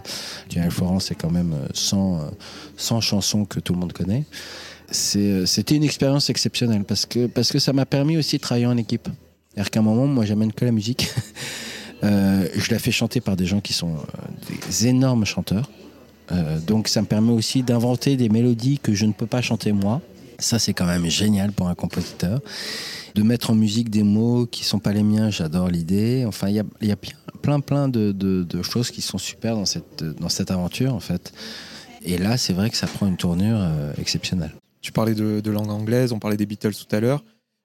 [0.54, 2.20] Lionel Florence, c'est quand même euh, 100, euh,
[2.78, 4.24] 100 chansons que tout le monde connaît.
[5.16, 8.66] Euh, C'était une expérience exceptionnelle parce que, parce que ça m'a permis aussi de travailler
[8.66, 9.08] en équipe.
[9.54, 11.10] C'est-à-dire qu'à un moment, moi, j'amène que la musique.
[12.04, 15.70] Euh, je la fais chanter par des gens qui sont euh, des énormes chanteurs.
[16.34, 19.72] Euh, donc, ça me permet aussi d'inventer des mélodies que je ne peux pas chanter
[19.72, 20.02] moi.
[20.44, 22.42] Ça, c'est quand même génial pour un compositeur.
[23.16, 26.26] De mettre en musique des mots qui sont pas les miens, j'adore l'idée.
[26.28, 26.98] Enfin, il y a, y a
[27.42, 31.32] plein, plein, de- de choses qui sont super dans cette, dans cette aventure, en fait.
[32.04, 34.52] Et là, c'est vrai que ça prend une tournure euh, exceptionnelle.
[34.82, 37.24] Tu parlais de, de langue anglaise, on parlait des Beatles tout à l'heure.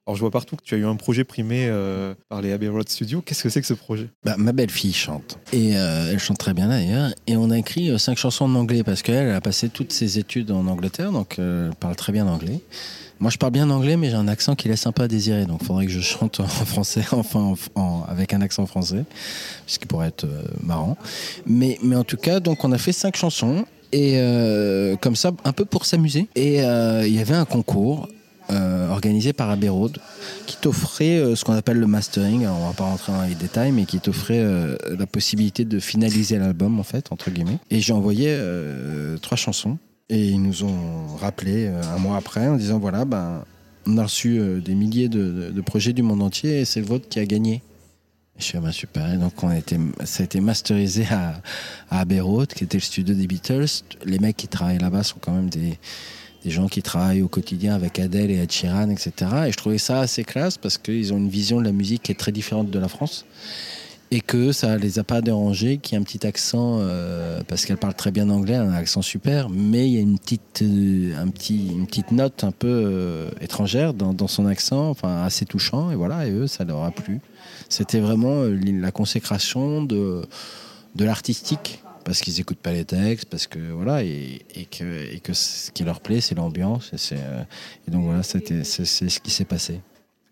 [0.09, 2.68] Alors, je vois partout que tu as eu un projet primé euh, par les Abbey
[2.68, 3.20] Road Studios.
[3.20, 4.09] Qu'est-ce que c'est que ce projet?
[4.24, 5.38] Bah, ma belle-fille chante.
[5.52, 7.11] Et euh, elle chante très bien d'ailleurs.
[7.26, 9.92] Et on a écrit euh, cinq chansons en anglais parce qu'elle elle a passé toutes
[9.92, 12.61] ses études en Angleterre, donc elle parle très bien anglais.
[13.20, 15.44] Moi, je parle bien anglais, mais j'ai un accent qui laisse un peu à désirer.
[15.44, 19.04] Donc, il faudrait que je chante en français, enfin, en- en- avec un accent français,
[19.66, 20.24] ce qui pourrait être
[20.62, 20.96] marrant.
[21.44, 23.66] Mais, mais en tout cas, donc, on a fait cinq chansons.
[23.92, 24.18] Et
[25.02, 26.28] comme ça, un peu pour s'amuser.
[26.34, 28.09] Et il y avait un concours
[28.51, 29.99] euh, organisé par Abbey Road
[30.46, 32.44] qui t'offrait euh, ce qu'on appelle le mastering.
[32.44, 35.78] Alors, on va pas rentrer dans les détails, mais qui t'offrait euh, la possibilité de
[35.78, 37.59] finaliser l'album, en fait, entre guillemets.
[37.70, 38.38] Et j'ai envoyé
[39.20, 39.76] trois chansons.
[40.09, 43.44] Et ils nous ont rappelé un mois après en disant voilà, ben,
[43.86, 47.18] on a reçu des milliers de, projets du monde entier et c'est le vôtre qui
[47.18, 47.61] a gagné.
[48.38, 49.14] Je suis ben, super.
[49.18, 49.61] Donc on a
[50.07, 51.42] ça a été masterisé à,
[51.90, 53.82] à Abbey Road, qui était le studio des Beatles.
[54.07, 55.78] Les mecs qui travaillent là-bas sont quand même des,
[56.45, 58.51] des gens qui travaillent au quotidien avec Adele et Ed
[58.91, 59.12] etc.
[59.47, 62.12] Et je trouvais ça assez classe parce qu'ils ont une vision de la musique qui
[62.12, 63.24] est très différente de la France.
[64.11, 67.66] Et que ça les a pas dérangés, qu'il y ait un petit accent, euh, parce
[67.66, 70.62] qu'elle parle très bien anglais, a un accent super, mais il y a une petite,
[70.62, 75.45] euh, un petit, une petite note un peu euh, étrangère dans, son accent, enfin assez
[75.45, 77.20] touchant, et voilà, et eux, ça leur a plu.
[77.68, 80.24] C'était vraiment la consécration de
[80.99, 86.01] l'artistique, parce qu'ils écoutent pas les textes, parce que voilà, et, que, ce qui leur
[86.01, 87.42] plaît, c'est l'ambiance, et, euh,
[87.88, 89.80] donc voilà, c'est, ce qui s'est passé.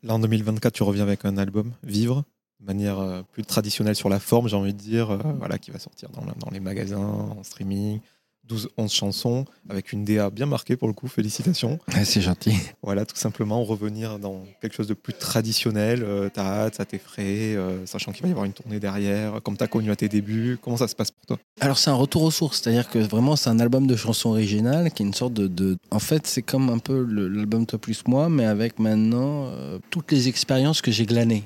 [0.02, 2.24] Là, en 2024, tu reviens avec un album, Vivre,
[2.60, 5.70] de manière euh, plus traditionnelle sur la forme, j'ai envie de dire, euh, voilà, qui
[5.70, 8.00] va sortir dans les magasins, en streaming,
[8.48, 11.78] 12-11 chansons avec une DA bien marquée pour le coup, félicitations.
[12.04, 12.52] c'est gentil.
[12.82, 16.02] Voilà, tout simplement revenir dans quelque chose de plus traditionnel.
[16.02, 19.56] Euh, t'as hâte, ça t'effraie, euh, sachant qu'il va y avoir une tournée derrière, comme
[19.56, 20.58] t'as connu à tes débuts.
[20.60, 21.38] Comment ça se passe pour toi?
[21.60, 24.90] Alors c'est un retour aux sources, c'est-à-dire que vraiment c'est un album de chansons originales
[24.90, 25.76] qui est une sorte de...
[25.90, 30.12] En fait c'est comme un peu l'album Toi plus moi, mais avec maintenant euh, toutes
[30.12, 31.44] les expériences que j'ai glanées.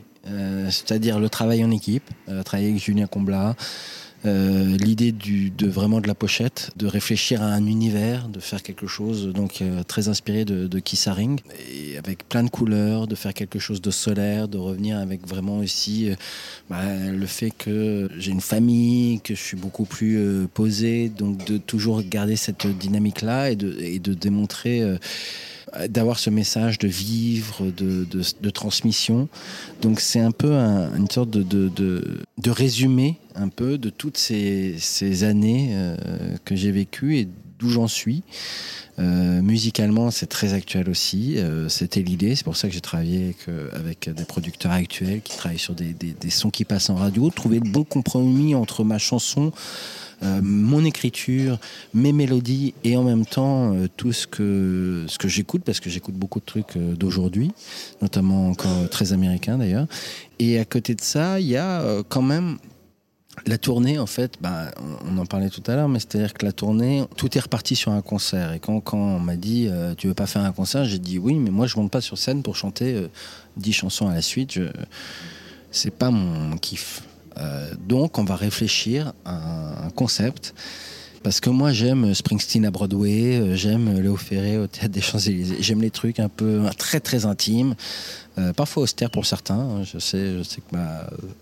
[0.70, 2.09] c'est-à-dire le travail en équipe,
[2.44, 3.57] travailler avec Julien Comblat,
[4.27, 8.87] euh, l'idée de vraiment de la pochette, de réfléchir à un univers, de faire quelque
[8.87, 11.41] chose donc euh, très inspiré de, Kissaring,
[11.73, 15.59] et avec plein de couleurs, de faire quelque chose de solaire, de revenir avec vraiment
[15.59, 16.14] aussi euh,
[16.68, 21.57] bah, le fait que j'ai une famille, que je suis beaucoup plus posé, donc de
[21.57, 24.83] toujours garder cette dynamique-là et de, et de démontrer
[25.89, 28.07] d'avoir ce message de vivre, de,
[28.41, 29.29] de, transmission.
[29.83, 35.25] Donc c'est un peu une sorte de, de, résumé un peu de toutes ces, ces
[35.25, 35.97] années euh,
[36.45, 37.29] que j'ai vécues et
[37.61, 38.23] d'où j'en suis.
[38.99, 41.39] Euh, musicalement, c'est très actuel aussi.
[41.39, 42.35] Euh, c'était l'idée.
[42.35, 45.95] C'est pour ça que j'ai travaillé avec, avec, des producteurs actuels qui travaillent sur des,
[46.31, 47.31] sons qui passent en radio.
[47.31, 49.53] Trouver le bon compromis entre ma chanson,
[50.23, 51.59] euh, mon écriture,
[51.95, 55.89] mes mélodies et en même temps euh, tout ce que, ce que j'écoute, parce que
[55.89, 57.53] j'écoute beaucoup de trucs euh, d'aujourd'hui,
[58.03, 59.87] notamment encore très américains d'ailleurs.
[60.39, 62.59] Et à côté de ça, il y a quand même
[63.47, 64.70] la tournée, en fait, bah,
[65.05, 67.93] on en parlait tout à l'heure, mais c'est-à-dire que la tournée, tout est reparti sur
[67.93, 68.53] un concert.
[68.53, 71.34] Et quand, quand on m'a dit, tu veux pas faire un concert, j'ai dit oui,
[71.34, 73.09] mais moi je monte pas sur scène pour chanter
[73.57, 74.53] dix chansons à la suite.
[74.53, 74.64] Je...
[75.70, 77.03] C'est pas mon kiff.
[77.38, 80.55] Euh, donc, on va réfléchir à un concept.
[81.23, 85.57] Parce que moi, j'aime Springsteen à Broadway, euh, j'aime Léo Ferré au Théâtre des Champs-Élysées.
[85.61, 87.75] J'aime les trucs un peu très, très intimes,
[88.39, 89.59] euh, parfois austères pour certains.
[89.59, 89.83] Hein.
[89.85, 90.77] Je sais, je sais que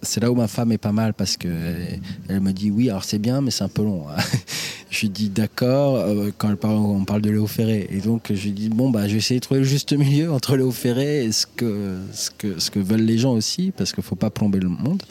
[0.03, 3.05] c'est là où ma femme est pas mal parce qu'elle elle me dit oui, alors
[3.05, 4.07] c'est bien, mais c'est un peu long.
[4.09, 4.21] Hein.
[4.91, 6.05] je lui dis d'accord
[6.39, 7.87] quand on parle de Léo Ferré.
[7.93, 10.33] Et donc, je lui dis bon, bah, je vais essayer de trouver le juste milieu
[10.33, 13.93] entre Léo Ferré et ce que, ce que, ce que veulent les gens aussi, parce
[13.93, 15.05] qu'il ne faut pas plomber le monde.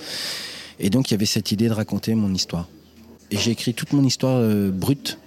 [0.80, 2.68] Et donc il y avait cette idée de raconter mon histoire.
[3.32, 5.20] J'ai écrit toute mon histoire euh, brute.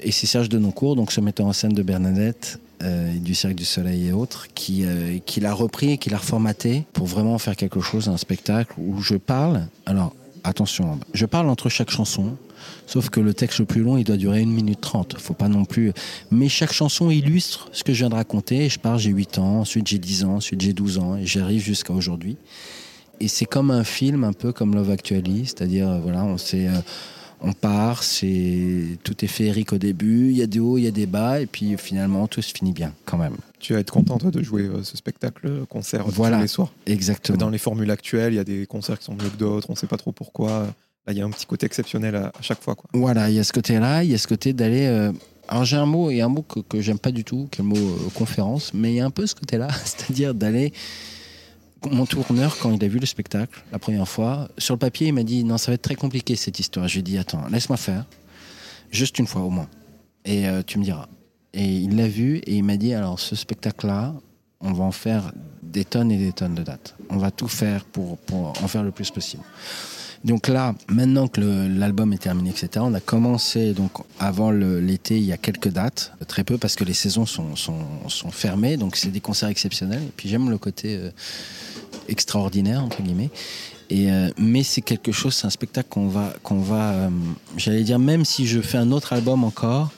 [0.00, 3.64] Et c'est Serge Denoncourt, donc ce metteur en scène de Bernadette, euh, du Cercle du
[3.64, 7.56] Soleil et autres, qui, euh, qui l'a repris et qui l'a reformaté pour vraiment faire
[7.56, 9.66] quelque chose, un spectacle où je parle.
[9.86, 12.36] Alors, attention, je parle entre chaque chanson,
[12.86, 15.16] sauf que le texte le plus long, il doit durer 1 minute 30.
[15.18, 15.92] Faut pas non plus.
[16.30, 18.68] Mais chaque chanson illustre ce que je viens de raconter.
[18.68, 21.62] Je parle, j'ai 8 ans, ensuite j'ai 10 ans, ensuite j'ai 12 ans, et j'arrive
[21.62, 22.36] jusqu'à aujourd'hui.
[23.20, 26.68] Et c'est comme un film, un peu comme Love Actually, c'est-à-dire, euh, voilà, on sait.
[26.68, 26.80] Euh,
[27.46, 30.86] on part, c'est tout est féerique au début, il y a des hauts, il y
[30.86, 33.36] a des bas, et puis finalement tout se finit bien quand même.
[33.58, 36.72] Tu vas être content toi de jouer euh, ce spectacle concert voilà, tous les soirs?
[36.86, 37.36] Exactement.
[37.36, 39.74] Dans les formules actuelles, il y a des concerts qui sont mieux que d'autres, on
[39.74, 40.68] ne sait pas trop pourquoi.
[41.06, 42.74] Là, il y a un petit côté exceptionnel à, chaque fois.
[42.74, 42.88] Quoi.
[42.94, 45.10] Voilà, il y a ce côté-là, il y a ce côté d'aller.
[45.46, 47.64] Alors j'ai un mot, a un mot que, que j'aime pas du tout, qui est
[47.64, 50.72] le mot conférence, mais il y a un peu ce côté-là, c'est-à-dire d'aller
[51.90, 55.14] mon tourneur, quand il a vu le spectacle la première fois, sur le papier, il
[55.14, 56.88] m'a dit Non, ça va être très compliqué cette histoire.
[56.88, 58.04] Je lui ai dit Attends, laisse-moi faire,
[58.90, 59.68] juste une fois au moins,
[60.24, 61.08] et euh, tu me diras.
[61.52, 64.14] Et il l'a vu et il m'a dit Alors, ce spectacle-là,
[64.60, 65.32] on va en faire
[65.62, 66.96] des tonnes et des tonnes de dates.
[67.10, 69.42] On va tout faire pour en faire le plus possible.
[70.24, 71.40] Donc là, maintenant que
[71.78, 76.12] l'album est terminé, etc., on a commencé, donc avant l'été, il y a quelques dates,
[76.26, 80.02] très peu parce que les saisons sont, fermées, donc c'est des concerts exceptionnels.
[80.02, 81.10] Et puis j'aime le côté euh,
[82.08, 83.28] extraordinaire, entre guillemets.
[83.90, 87.10] Et, euh, mais c'est quelque chose, c'est un spectacle qu'on va, qu'on va euh,
[87.58, 89.90] j'allais dire, même si je fais un autre album encore,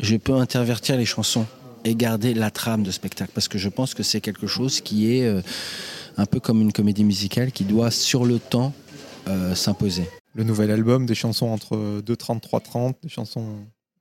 [0.00, 1.46] je peux intervertir les chansons
[1.84, 5.12] et garder la trame de spectacle parce que je pense que c'est quelque chose qui
[5.12, 5.42] est
[6.16, 8.72] un peu comme une comédie musicale qui doit sur le temps
[9.54, 10.08] s'imposer.
[10.34, 13.56] Le nouvel album, des chansons entre 2.30, 3.30, des chansons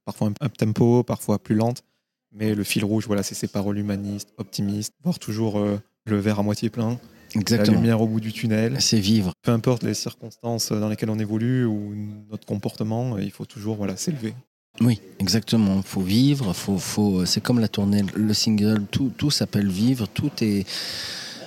[0.06, 1.84] parfois un up tempo, parfois plus lentes,
[2.32, 5.60] mais le fil rouge, voilà, c'est ces paroles humanistes, optimistes, voir toujours
[6.06, 6.98] le verre à moitié plein.
[7.36, 7.74] Exactement.
[7.74, 8.82] La lumière au bout du tunnel.
[8.82, 9.34] C'est vivre.
[9.42, 11.94] Peu importe les circonstances dans lesquelles on évolue ou
[12.30, 14.34] notre comportement, il faut toujours voilà, s'élever.
[14.80, 15.78] Oui, exactement.
[15.78, 16.54] Il faut vivre.
[16.54, 17.26] Faut, faut...
[17.26, 20.08] C'est comme la tournée, le single, tout, tout s'appelle vivre.
[20.08, 20.66] Tout est.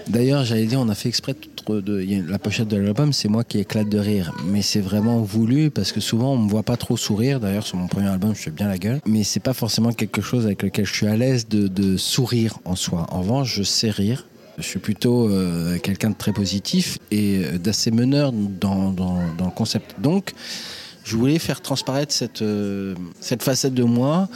[0.09, 2.05] D'ailleurs, j'allais dire, on a fait exprès de.
[2.29, 4.33] La pochette de l'album, c'est moi qui éclate de rire.
[4.47, 7.41] Mais c'est vraiment voulu parce que souvent, on me voit pas trop sourire.
[7.41, 9.01] D'ailleurs, sur mon premier album, je fais bien la gueule.
[9.07, 12.77] Mais c'est pas forcément quelque chose avec lequel je suis à l'aise de, sourire en
[12.77, 13.07] soi.
[13.11, 14.27] En revanche, je sais rire.
[14.59, 19.47] Je suis plutôt euh, quelqu'un de très positif et euh, d'assez meneur dans, dans, dans,
[19.47, 19.97] le concept.
[20.01, 20.33] Donc,
[21.03, 24.29] je voulais faire transparaître cette, euh, cette facette de moi.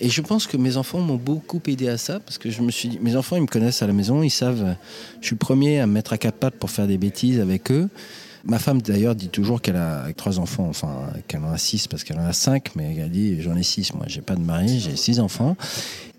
[0.00, 2.70] Et je pense que mes enfants m'ont beaucoup aidé à ça parce que je me
[2.70, 4.76] suis dit, mes enfants, ils me connaissent à la maison, ils savent,
[5.20, 7.70] je suis le premier à me mettre à quatre pattes pour faire des bêtises avec
[7.70, 7.88] eux.
[8.44, 12.04] Ma femme d'ailleurs dit toujours qu'elle a trois enfants, enfin qu'elle en a six parce
[12.04, 13.92] qu'elle en a cinq, mais elle dit j'en ai six.
[13.92, 15.56] Moi, j'ai pas de mari, j'ai six enfants.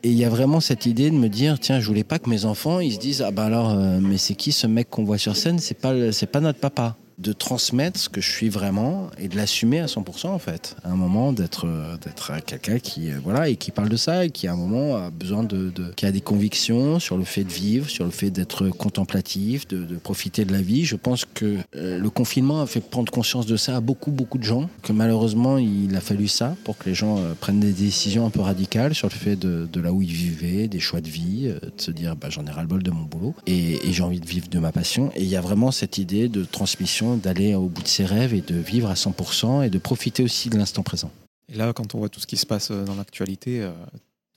[0.03, 2.29] Et il y a vraiment cette idée de me dire tiens, je voulais pas que
[2.29, 5.03] mes enfants ils se disent ah ben alors euh, mais c'est qui ce mec qu'on
[5.03, 5.57] voit sur scène?
[5.57, 9.35] C'est pas c'est pas notre papa de transmettre ce que je suis vraiment et de
[9.35, 10.75] l'assumer à 100% en fait.
[10.83, 14.25] À un moment d'être euh, d'être quelqu'un qui euh, voilà et qui parle de ça
[14.25, 17.43] et qui à un moment a besoin de, qui a des convictions sur le fait
[17.43, 20.85] de vivre, sur le fait d'être contemplatif, de, profiter de la vie.
[20.85, 24.37] Je pense que euh, le confinement a fait prendre conscience de ça à beaucoup beaucoup
[24.37, 24.69] de gens.
[24.81, 28.41] Que malheureusement il a fallu ça pour que les gens prennent des décisions un peu
[28.41, 31.91] radicales sur le fait de, là où ils vivaient, des choix de vie, de se
[31.91, 34.25] dire bah, j'en ai ras le bol de mon boulot et, et j'ai envie de
[34.25, 35.11] vivre de ma passion.
[35.15, 38.33] Et il y a vraiment cette idée de transmission d'aller au bout de ses rêves
[38.33, 41.11] et de vivre à 100% et de profiter aussi de l'instant présent.
[41.49, 43.71] Et là, quand on voit tout ce qui se passe euh, dans l'actualité, euh,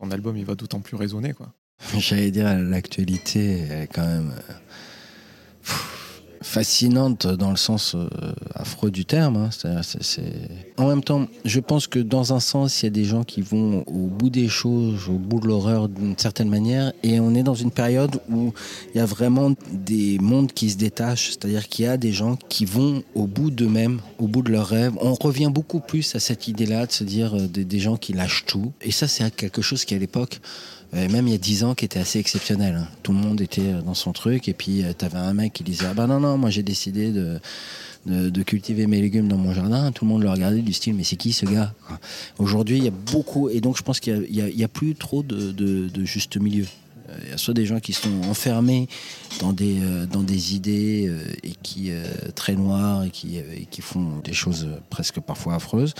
[0.01, 1.35] ton album il va d'autant plus résonner.
[1.99, 4.33] J'allais dire, l'actualité est quand même.
[6.45, 8.07] Fascinante dans le sens euh,
[8.55, 9.37] affreux du terme.
[9.37, 9.81] Hein.
[10.77, 13.41] En même temps, je pense que dans un sens, il y a des gens qui
[13.41, 17.43] vont au bout des choses, au bout de l'horreur d'une certaine manière, et on est
[17.43, 18.53] dans une période où
[18.95, 22.37] il y a vraiment des mondes qui se détachent, c'est-à-dire qu'il y a des gens
[22.51, 24.93] qui vont au bout d'eux-mêmes, au bout de leurs rêves.
[25.01, 28.13] On revient beaucoup plus à cette idée-là de se dire euh, des, des gens qui
[28.13, 30.43] lâchent tout, et ça c'est quelque chose qui à l'époque
[30.95, 32.77] euh, même il y a 10 ans, qui était assez exceptionnel.
[32.77, 32.89] Hein.
[33.03, 35.53] Tout le monde était euh, dans son truc, et puis euh, tu avais un mec
[35.53, 37.41] qui disait Ah ben non, non, moi j'ai décidé de,
[38.43, 39.91] cultiver mes légumes dans mon jardin.
[39.93, 41.73] Tout le monde le regardait du style Mais c'est qui ce gars?
[42.39, 45.53] Aujourd'hui, il y a beaucoup, et donc je pense qu'il n'y a, plus trop de,
[45.53, 46.67] de juste milieu.
[47.23, 48.89] Il y a soit des gens qui sont enfermés
[49.41, 49.77] dans des,
[50.11, 51.11] dans des idées
[51.43, 51.91] et qui
[52.35, 55.95] très noires et qui, et qui font des choses presque parfois affreuses.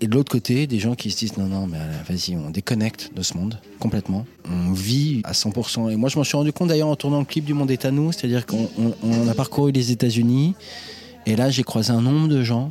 [0.00, 1.78] Et de l'autre côté, des gens qui se disent non, non, mais
[2.08, 4.26] vas-y, on déconnecte de ce monde complètement.
[4.50, 5.90] On vit à 100%.
[5.90, 7.84] Et moi, je m'en suis rendu compte d'ailleurs en tournant le clip du Monde est
[7.84, 10.54] à nous, c'est-à-dire qu'on a parcouru les États-Unis.
[11.26, 12.70] Et là, j'ai croisé un nombre de gens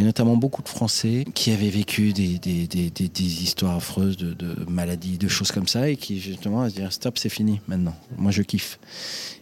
[0.00, 4.34] et notamment beaucoup de Français qui avaient vécu des, des, des, des histoires affreuses de,
[4.66, 7.94] maladies, de choses comme ça, et qui justement se dire stop, c'est fini maintenant.
[8.16, 8.78] Moi, je kiffe.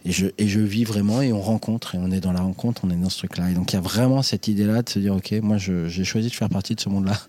[0.03, 2.81] Et je, et je vis vraiment, et on rencontre, et on est dans la rencontre,
[2.83, 3.51] on est dans ce truc-là.
[3.51, 6.27] Et donc, il y a vraiment cette idée-là de se dire ok, moi, j'ai choisi
[6.27, 7.17] de faire partie de ce monde-là.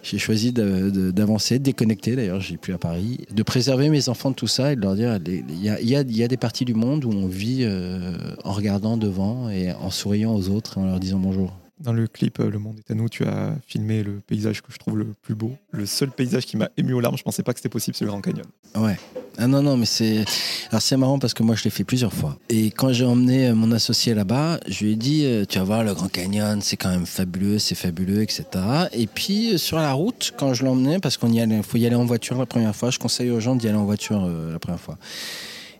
[0.00, 4.36] J'ai choisi d'avancer, de, déconnecter, d'ailleurs, j'ai plus à Paris, de préserver mes enfants de
[4.36, 6.64] tout ça et de leur dire il y a, y, a, y a, des parties
[6.64, 10.80] du monde où on vit euh, en regardant devant et en souriant aux autres et
[10.80, 11.52] en leur disant bonjour.
[11.80, 14.72] Dans le clip euh, Le Monde est à nous, tu as filmé le paysage que
[14.72, 15.52] je trouve le plus beau.
[15.70, 18.04] Le seul paysage qui m'a ému aux larmes, je pensais pas que c'était possible, c'est
[18.04, 18.46] le Grand Canyon.
[18.74, 18.98] Ouais.
[19.36, 20.24] Ah non, non, mais c'est.
[20.70, 22.36] Alors c'est marrant parce que moi je l'ai fait plusieurs fois.
[22.48, 25.64] Et quand j'ai emmené euh, mon associé là-bas, je lui ai dit euh, Tu vas
[25.64, 28.44] voir, le Grand Canyon, c'est quand même fabuleux, c'est fabuleux, etc.
[28.92, 31.94] Et puis sur la route, quand je l'emmenais, parce qu'on y allait, faut y aller
[31.94, 34.80] en voiture la première fois, je conseille aux gens d'y aller en voiture la première
[34.80, 34.98] fois.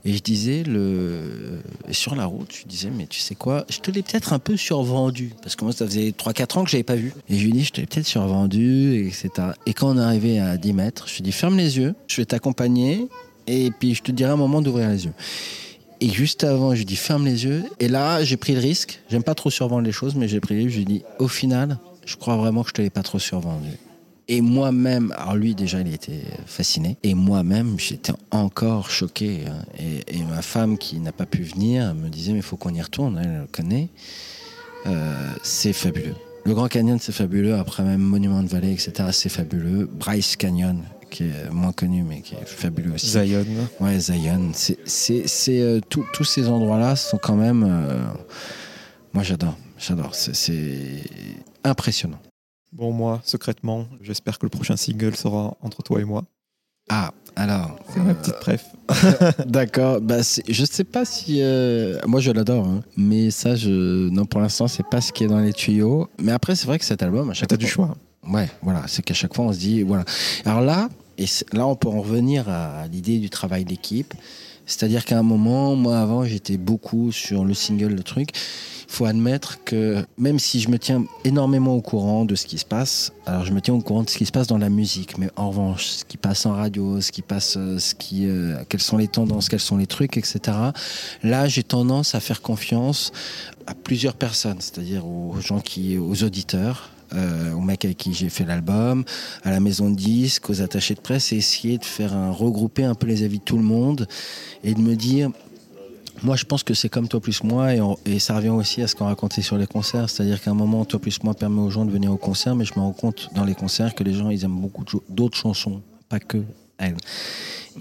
[0.04, 1.60] Et je disais, le...
[1.90, 4.56] sur la route, je disais, mais tu sais quoi, je te l'ai peut-être un peu
[4.56, 5.32] survendu.
[5.42, 7.12] Parce que moi, ça faisait 3-4 ans que je n'avais pas vu.
[7.28, 9.48] Et je lui dis, je te l'ai peut-être survendu, etc.
[9.66, 12.16] Et quand on est arrivé à 10 mètres, je lui dis, ferme les yeux, je
[12.16, 13.08] vais t'accompagner,
[13.46, 15.14] et puis je te dirai un moment d'ouvrir les yeux.
[16.00, 17.64] Et juste avant, je lui dis, ferme les yeux.
[17.80, 19.00] Et là, j'ai pris le risque.
[19.10, 20.74] J'aime pas trop survendre les choses, mais j'ai pris le risque.
[20.74, 23.70] Je lui dis, au final, je crois vraiment que je te l'ai pas trop survendu.
[24.30, 29.44] Et moi-même, alors lui déjà il était fasciné, et moi-même j'étais encore choqué.
[29.46, 29.62] Hein.
[29.78, 32.82] Et, ma femme qui n'a pas pu venir me disait mais il faut qu'on y
[32.82, 33.88] retourne, elle le connaît.
[34.86, 36.14] Euh, c'est fabuleux.
[36.44, 39.08] Le Grand Canyon c'est fabuleux, après même Monument de Vallée, etc.
[39.12, 39.88] C'est fabuleux.
[39.90, 43.08] Bryce Canyon qui est moins connu mais qui est fabuleux aussi.
[43.08, 43.46] Zion.
[43.80, 44.52] Ouais, Zion.
[44.52, 47.64] C'est, euh, tous ces endroits-là sont quand même...
[47.66, 48.04] Euh,
[49.14, 50.14] moi j'adore, j'adore.
[50.14, 51.02] c'est
[51.64, 52.20] impressionnant.
[52.72, 56.24] Bon, moi, secrètement, j'espère que le prochain single sera entre toi et moi.
[56.90, 57.78] Ah, alors.
[57.92, 58.64] C'est ma petite préf.
[59.46, 60.00] D'accord.
[60.00, 61.38] Bah, je sais pas si.
[61.40, 62.66] Euh, moi, je l'adore.
[62.66, 62.82] Hein.
[62.96, 64.08] Mais ça, je...
[64.08, 66.08] non, pour l'instant, c'est pas ce qui est dans les tuyaux.
[66.18, 67.96] Mais après, c'est vrai que cet album, à chaque T'as du choix.
[68.26, 68.84] Ouais, voilà.
[68.86, 69.82] C'est qu'à chaque fois, on se dit.
[69.82, 70.04] Voilà.
[70.44, 74.14] Alors là, et là, on peut en revenir à l'idée du travail d'équipe.
[74.66, 78.30] C'est-à-dire qu'à un moment, moi, avant, j'étais beaucoup sur le single, le truc
[78.88, 82.64] faut admettre que même si je me tiens énormément au courant de ce qui se
[82.64, 85.18] passe, alors je me tiens au courant de ce qui se passe dans la musique,
[85.18, 88.56] mais en revanche, ce qui passe en radio, ce qui passe, euh, ce qui, euh,
[88.68, 90.56] quelles sont les tendances, quels sont les trucs, etc.
[91.22, 93.12] Là, j'ai tendance à faire confiance
[93.66, 98.28] à plusieurs personnes, c'est-à-dire aux gens qui, aux auditeurs, euh, au mec avec qui j'ai
[98.28, 99.04] fait l'album,
[99.42, 102.84] à la maison de disques, aux attachés de presse, et essayer de faire un regrouper
[102.84, 104.06] un peu les avis de tout le monde
[104.64, 105.30] et de me dire
[106.22, 107.74] moi, je pense que c'est comme Toi plus moi,
[108.06, 110.10] et, ça revient aussi à ce qu'on racontait sur les concerts.
[110.10, 112.64] C'est-à-dire qu'à un moment, Toi plus moi permet aux gens de venir au concert, mais
[112.64, 115.82] je me rends compte dans les concerts que les gens, ils aiment beaucoup d'autres chansons,
[116.08, 116.38] pas que
[116.78, 116.96] elles.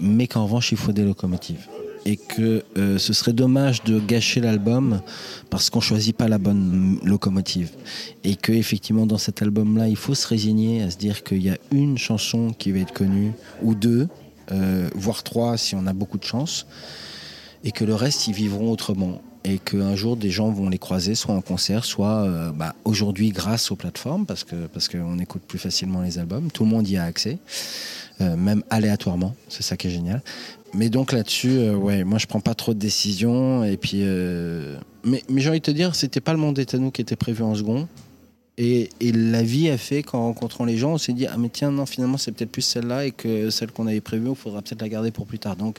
[0.00, 1.66] Mais qu'en revanche, il faut des locomotives.
[2.06, 5.02] et que euh, ce serait dommage de gâcher l'album
[5.50, 7.70] parce qu'on choisit pas la bonne locomotive
[8.22, 11.42] et que effectivement dans cet album là il faut se résigner à se dire qu'il
[11.42, 13.32] y a une chanson qui va être connue
[13.62, 14.06] ou deux
[14.52, 16.66] euh, voire trois si on a beaucoup de chance
[17.64, 21.14] et que le reste ils vivront autrement et qu'un jour des gens vont les croiser
[21.14, 25.42] soit en concert soit euh, bah, aujourd'hui grâce aux plateformes parce que parce qu'on écoute
[25.46, 27.38] plus facilement les albums tout le monde y a accès
[28.20, 30.22] euh, même aléatoirement c'est ça qui est génial
[30.74, 33.64] mais donc là-dessus, euh, ouais, moi je prends pas trop de décisions.
[33.64, 34.02] Et puis,
[35.02, 37.00] mais, mais j'ai envie de te dire, c'était pas le monde est à nous qui
[37.00, 37.88] était prévu en second.
[38.60, 41.70] Et, la vie a fait qu'en rencontrant les gens, on s'est dit ah mais tiens
[41.70, 44.82] non finalement c'est peut-être plus celle-là et que celle qu'on avait prévue, il faudra peut-être
[44.82, 45.54] la garder pour plus tard.
[45.54, 45.78] Donc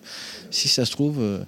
[0.50, 1.40] si ça se trouve, euh,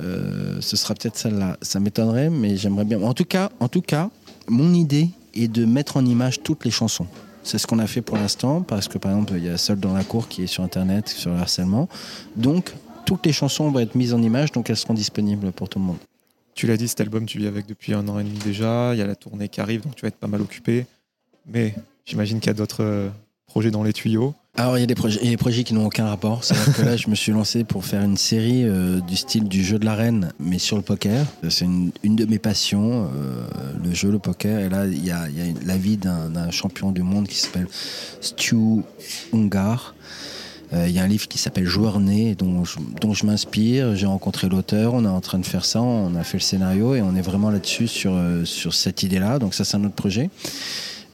[0.00, 1.56] euh, ce sera peut-être celle-là.
[1.62, 3.00] Ça m'étonnerait, mais j'aimerais bien.
[3.02, 4.10] En tout cas, en tout cas,
[4.48, 7.06] mon idée est de mettre en image toutes les chansons.
[7.44, 9.78] C'est ce qu'on a fait pour l'instant, parce que par exemple, il y a Seul
[9.78, 11.88] dans la cour qui est sur Internet, sur le harcèlement.
[12.36, 12.74] Donc,
[13.06, 15.84] toutes les chansons vont être mises en image, donc elles seront disponibles pour tout le
[15.84, 15.98] monde.
[16.58, 18.92] Tu l'as dit, cet album, tu vis avec depuis un an et demi déjà.
[18.92, 20.86] Il y a la tournée qui arrive, donc tu vas être pas mal occupé.
[21.46, 21.72] Mais
[22.04, 23.08] j'imagine qu'il y a d'autres euh,
[23.46, 24.34] projets dans les tuyaux.
[24.56, 26.42] Alors, il y a des projets, il y a des projets qui n'ont aucun rapport.
[26.42, 29.62] C'est-à-dire que là, je me suis lancé pour faire une série euh, du style du
[29.62, 31.26] jeu de la reine, mais sur le poker.
[31.48, 33.46] C'est une, une de mes passions, euh,
[33.84, 34.58] le jeu, le poker.
[34.58, 37.36] Et là, il y a, il y a la vie d'un champion du monde qui
[37.36, 37.68] s'appelle
[38.20, 38.82] Stu
[39.32, 39.94] Ungar.
[40.72, 43.96] Euh, Il y a un livre qui s'appelle Joueur né, dont je, m'inspire.
[43.96, 46.94] J'ai rencontré l'auteur, on est en train de faire ça, on a fait le scénario
[46.94, 49.38] et on est vraiment là-dessus sur, euh, sur cette idée-là.
[49.38, 50.30] Donc ça, c'est un autre projet.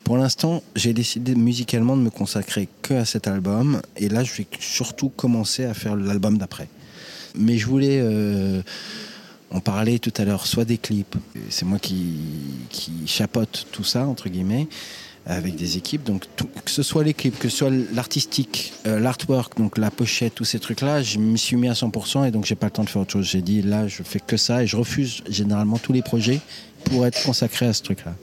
[0.02, 3.80] Pour l'instant, j'ai décidé musicalement de me consacrer que à cet album.
[3.96, 6.68] Et là, je vais surtout commencer à faire l'album d'après.
[7.36, 8.00] Mais je voulais...
[8.02, 8.62] euh,
[9.50, 11.14] on parlait tout à l'heure soit des clips,
[11.48, 12.16] c'est moi qui,
[12.70, 14.66] qui chapote tout ça, entre guillemets,
[15.27, 16.05] avec des équipes.
[16.05, 20.45] Donc, que ce soit clips, que ce soit l'artistique, euh, l'artwork, donc la pochette, tous
[20.45, 22.91] ces trucs-là, je m'y suis mis à 100% et donc j'ai pas le temps de
[22.91, 23.27] faire autre chose.
[23.27, 26.41] J'ai dit là, je fais que ça et je refuse généralement tous les projets
[26.85, 28.14] pour être consacré à ce truc-là.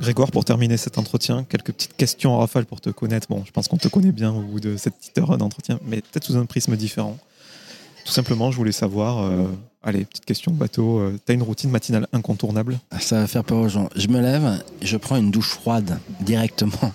[0.00, 3.26] Grégoire, pour terminer cet entretien, quelques petites questions en rafale pour te connaître.
[3.28, 5.96] Bon, je pense qu'on te connaît bien au bout de cette petite heure d'entretien, mais
[5.96, 7.18] peut-être sous un prisme différent.
[8.04, 9.46] Tout simplement, je voulais savoir, euh,
[9.86, 13.68] allez, petite question bateau, euh, t'as une routine matinale incontournable Ça va faire peur aux
[13.68, 13.88] gens.
[13.96, 16.92] Je me lève, je prends une douche froide directement.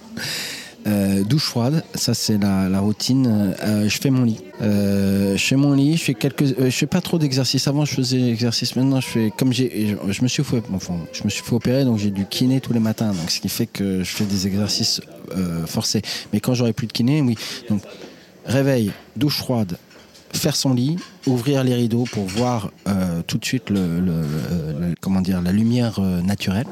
[0.88, 3.56] Euh, douche froide, ça c'est la, routine.
[3.64, 4.40] Euh, je fais mon lit.
[4.62, 7.68] Euh, je fais mon lit, je fais quelques, je fais pas trop d'exercices.
[7.68, 11.24] Avant je faisais l'exercice, maintenant je fais comme j'ai, je, me suis fait, enfin, je
[11.24, 13.10] me suis fait opérer donc j'ai du kiné tous les matins.
[13.10, 15.02] Donc ce qui fait que je fais des exercices
[15.68, 16.02] forcés.
[16.34, 17.38] Mais quand j'aurai plus de kiné, oui.
[17.70, 17.84] Donc
[18.46, 19.78] réveil, douche froide,
[20.38, 26.22] faire son lit, ouvrir les rideaux pour voir euh, tout de suite la lumière euh,
[26.22, 26.68] naturelle.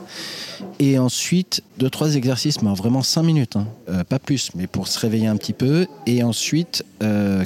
[0.80, 4.88] Et ensuite, deux, trois exercices, mais vraiment cinq minutes, hein, euh, pas plus, mais pour
[4.88, 5.88] se réveiller un petit peu.
[6.06, 6.86] Et ensuite,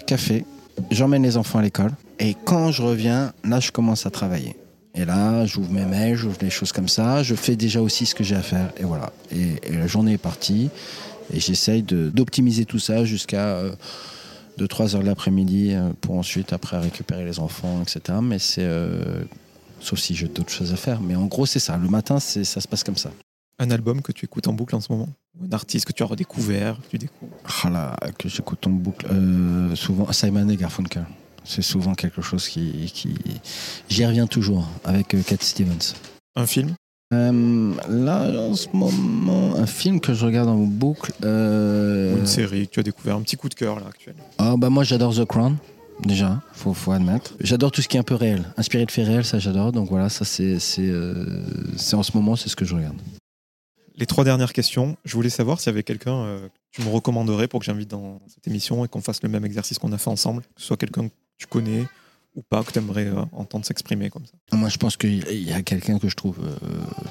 [0.07, 0.45] café.
[0.89, 1.91] J'emmène les enfants à l'école.
[2.19, 4.55] Et quand je reviens, là, je commence à travailler.
[4.95, 7.23] Et là, j'ouvre mes mails, j'ouvre des choses comme ça.
[7.23, 8.71] Je fais déjà aussi ce que j'ai à faire.
[8.77, 9.11] Et voilà.
[9.31, 10.69] Et, la journée est partie.
[11.33, 13.59] Et j'essaye d'optimiser tout ça jusqu'à
[14.59, 18.17] euh, 2-3 heures de l'après-midi euh, pour ensuite, après, récupérer les enfants, etc.
[18.21, 18.63] Mais c'est.
[18.63, 19.23] euh,
[19.79, 21.01] sauf si j'ai d'autres choses à faire.
[21.01, 21.77] Mais en gros, c'est ça.
[21.77, 23.11] Le matin, c'est- ça se passe comme ça.
[23.59, 25.09] Un album que tu écoutes en boucle en ce moment?
[25.43, 27.33] Un artiste que tu as redécouvert, que tu découvres?
[27.63, 29.05] Ah là, que j'écoute en boucle.
[29.11, 31.05] Euh, souvent, Simon et Garfunkel.
[31.43, 32.89] C'est souvent quelque chose qui.
[32.93, 33.13] qui...
[33.89, 35.93] J'y reviens toujours avec Cat Stevens.
[36.35, 36.73] Un film?
[37.13, 41.11] Euh, là, en ce moment, un film que je regarde en boucle.
[41.23, 44.15] euh, ou une série que tu as découvert Un petit coup de cœur là actuel.
[44.37, 45.57] Ah, bah moi, j'adore The Crown.
[46.03, 47.35] Déjà, faut, faut admettre.
[47.39, 49.71] J'adore tout ce qui est un peu réel, inspiré de faits réels, ça j'adore.
[49.71, 51.43] Donc voilà, ça c'est, c'est, euh,
[51.77, 52.97] c'est en ce moment, c'est ce que je regarde.
[53.95, 57.47] Les trois dernières questions, je voulais savoir s'il y avait quelqu'un que tu me recommanderais
[57.47, 60.09] pour que j'invite dans cette émission et qu'on fasse le même exercice qu'on a fait
[60.09, 61.85] ensemble, que ce soit quelqu'un que tu connais
[62.35, 64.57] ou pas, que tu aimerais entendre s'exprimer comme ça?
[64.57, 66.67] Moi, je pense qu'il y a quelqu'un que je trouve euh,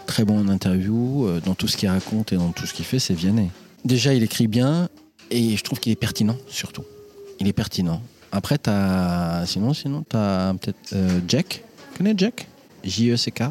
[0.07, 2.85] très bon en interview, euh, dans tout ce qu'il raconte et dans tout ce qu'il
[2.85, 3.51] fait, c'est Vianney.
[3.85, 4.89] Déjà, il écrit bien
[5.31, 6.85] et je trouve qu'il est pertinent, surtout.
[7.41, 8.03] Il est pertinent.
[8.33, 9.45] Après, t'as...
[9.47, 11.63] sinon, sinon, t'as peut-être euh, Jack.
[11.93, 12.49] Tu connais Jack?
[12.83, 13.43] J-E-C-K.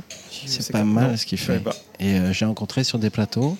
[0.45, 1.61] C'est pas mal ce qu'il fait.
[1.99, 3.57] Et euh, j'ai rencontré sur des plateaux.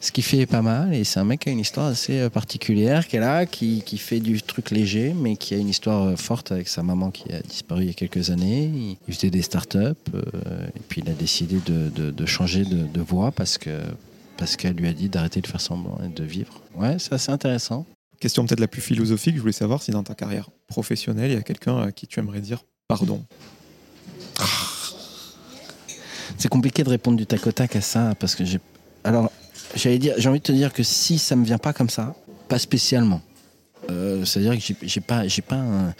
[0.00, 2.28] Ce qu'il fait pas mal et c'est un mec qui a une histoire assez euh,
[2.28, 6.02] particulière, qui est là, qui, qui fait du truc léger, mais qui a une histoire
[6.08, 8.64] euh, forte avec sa maman qui a disparu il y a quelques années.
[8.64, 9.78] Il, il faisait des startups
[10.14, 13.70] euh, et puis il a décidé de, de- de changer de, de voie parce que
[14.36, 16.60] parce qu'elle lui a dit d'arrêter de faire semblant et de vivre.
[16.74, 17.86] Ouais, c'est assez intéressant.
[18.20, 21.38] Question peut-être la plus philosophique, je voulais savoir si dans ta carrière professionnelle, il y
[21.38, 23.24] a quelqu'un à qui tu aimerais dire pardon.
[26.38, 28.58] C'est compliqué de répondre du tac au tac à ça parce que j'ai.
[29.04, 29.30] Alors,
[29.76, 32.14] j'allais dire, j'ai envie de te dire que si ça me vient pas comme ça,
[32.48, 33.20] pas spécialement.
[33.90, 35.94] Euh, C'est-à-dire que j'ai- pas, j'ai pas un-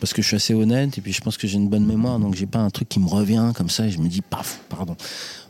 [0.00, 2.18] parce que je suis assez honnête et puis je pense que j'ai une bonne mémoire,
[2.18, 4.60] donc j'ai pas un truc qui me revient comme ça et je me dis paf,
[4.68, 4.96] pardon.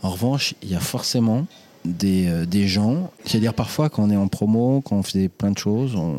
[0.03, 1.47] En revanche, il y a forcément
[1.85, 5.51] des, euh, des gens, c'est-à-dire parfois quand on est en promo, quand on fait plein
[5.51, 6.19] de choses, on,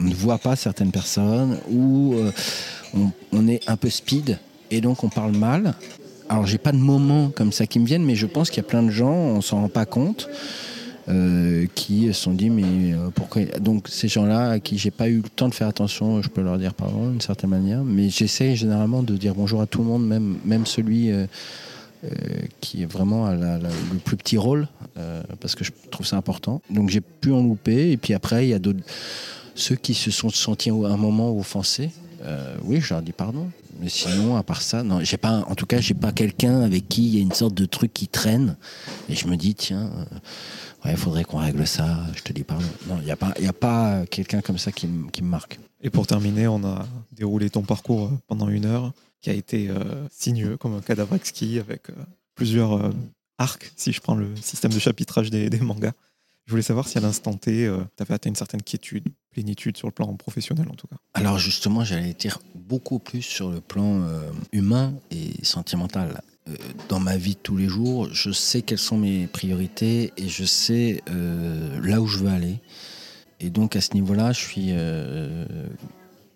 [0.00, 2.32] ne voit pas certaines personnes ou euh,
[2.94, 4.38] on, on est un peu speed
[4.70, 5.74] et donc on parle mal.
[6.28, 8.66] Alors j'ai pas de moments comme ça qui me viennent, mais je pense qu'il y
[8.66, 10.28] a plein de gens, on s'en rend pas compte,
[11.08, 15.08] euh, qui se sont dit mais euh, pourquoi Donc ces gens-là à qui j'ai pas
[15.08, 18.10] eu le temps de faire attention, je peux leur dire pardon d'une certaine manière, mais
[18.10, 21.26] j'essaie généralement de dire bonjour à tout le monde, même même celui euh,
[22.60, 24.68] qui est vraiment le plus petit rôle,
[25.40, 26.60] parce que je trouve ça important.
[26.68, 28.80] Donc j'ai pu en louper, et puis après il y a d'autres
[29.54, 31.90] ceux qui se sont sentis à un moment offensés.
[32.64, 33.48] oui, je leur dis pardon.
[33.80, 35.44] Mais sinon, à part ça, non, j'ai pas.
[35.48, 37.94] En tout cas, j'ai pas quelqu'un avec qui il y a une sorte de truc
[37.94, 38.56] qui traîne.
[39.08, 39.88] Et je me dis, tiens,
[40.90, 41.98] il faudrait qu'on règle ça.
[42.16, 42.64] Je te dis pardon.
[42.88, 45.58] Non, il n'y a pas, y a pas quelqu'un comme ça qui, me- marque.
[45.82, 49.68] Et pour terminer, on a déroulé ton parcours euh, pendant une heure, qui a été
[49.68, 51.94] euh, sinueux comme un cadavre exquis avec euh,
[52.34, 52.90] plusieurs euh,
[53.38, 55.92] arcs, si je prends le système de chapitrage des mangas.
[56.48, 59.86] Je voulais savoir si à l'instant T, tu avais atteint une certaine quiétude, plénitude sur
[59.86, 60.96] le plan professionnel en tout cas.
[61.12, 66.22] Alors justement, j'allais dire beaucoup plus sur le plan euh, humain et sentimental.
[66.48, 66.54] Euh,
[66.88, 70.46] dans ma vie de tous les jours, je sais quelles sont mes priorités et je
[70.46, 72.60] sais euh, là où je veux aller.
[73.40, 74.72] Et donc à ce niveau-là, je suis.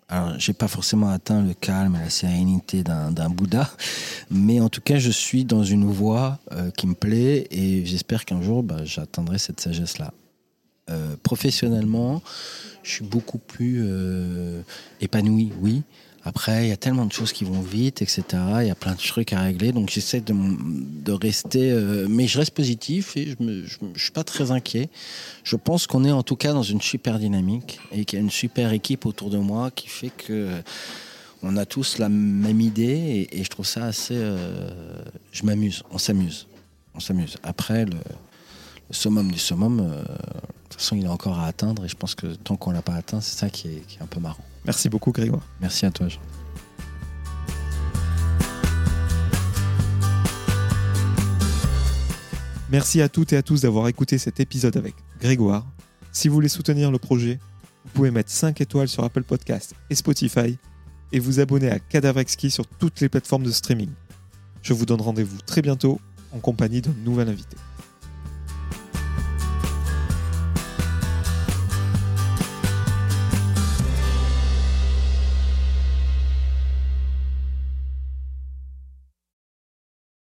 [0.09, 3.69] Alors, j'ai pas forcément atteint le calme et la sérénité d'un d'un Bouddha,
[4.29, 8.25] mais en tout cas, je suis dans une voie euh, qui me plaît et j'espère
[8.25, 10.13] qu'un jour, bah, j'atteindrai cette sagesse-là.
[10.89, 12.21] Euh, professionnellement,
[12.83, 14.61] je suis beaucoup plus euh,
[14.99, 15.83] épanoui, oui.
[16.25, 18.23] Après, il y a tellement de choses qui vont vite, etc.
[18.61, 22.37] Il y a plein de trucs à régler, donc j'essaie de, rester, euh, mais je
[22.37, 24.89] reste positif et je ne suis pas très inquiet.
[25.43, 28.23] Je pense qu'on est en tout cas dans une super dynamique et qu'il y a
[28.23, 30.61] une super équipe autour de moi qui fait que euh,
[31.41, 34.15] on a tous la même idée et, je trouve ça assez.
[34.15, 35.03] euh,
[35.33, 36.47] je m'amuse, on s'amuse,
[36.95, 37.35] on s'amuse.
[37.43, 37.97] Après, le,
[38.91, 40.03] summum du summum, de
[40.69, 42.93] toute façon, il est encore à atteindre et je pense que tant qu'on l'a pas
[42.93, 44.43] atteint, c'est ça qui est un peu marrant.
[44.65, 45.43] Merci beaucoup Grégoire.
[45.61, 46.21] Merci à toi, Jean.
[52.71, 55.65] Merci à toutes et à tous d'avoir écouté cet épisode avec Grégoire.
[56.11, 57.39] Si vous voulez soutenir le projet,
[57.85, 60.57] vous pouvez mettre 5 étoiles sur Apple Podcast et Spotify
[61.11, 63.89] et vous abonner à Cadavre Exquis sur toutes les plateformes de streaming.
[64.63, 65.99] Je vous donne rendez-vous très bientôt
[66.31, 67.57] en compagnie d'un nouvel invité.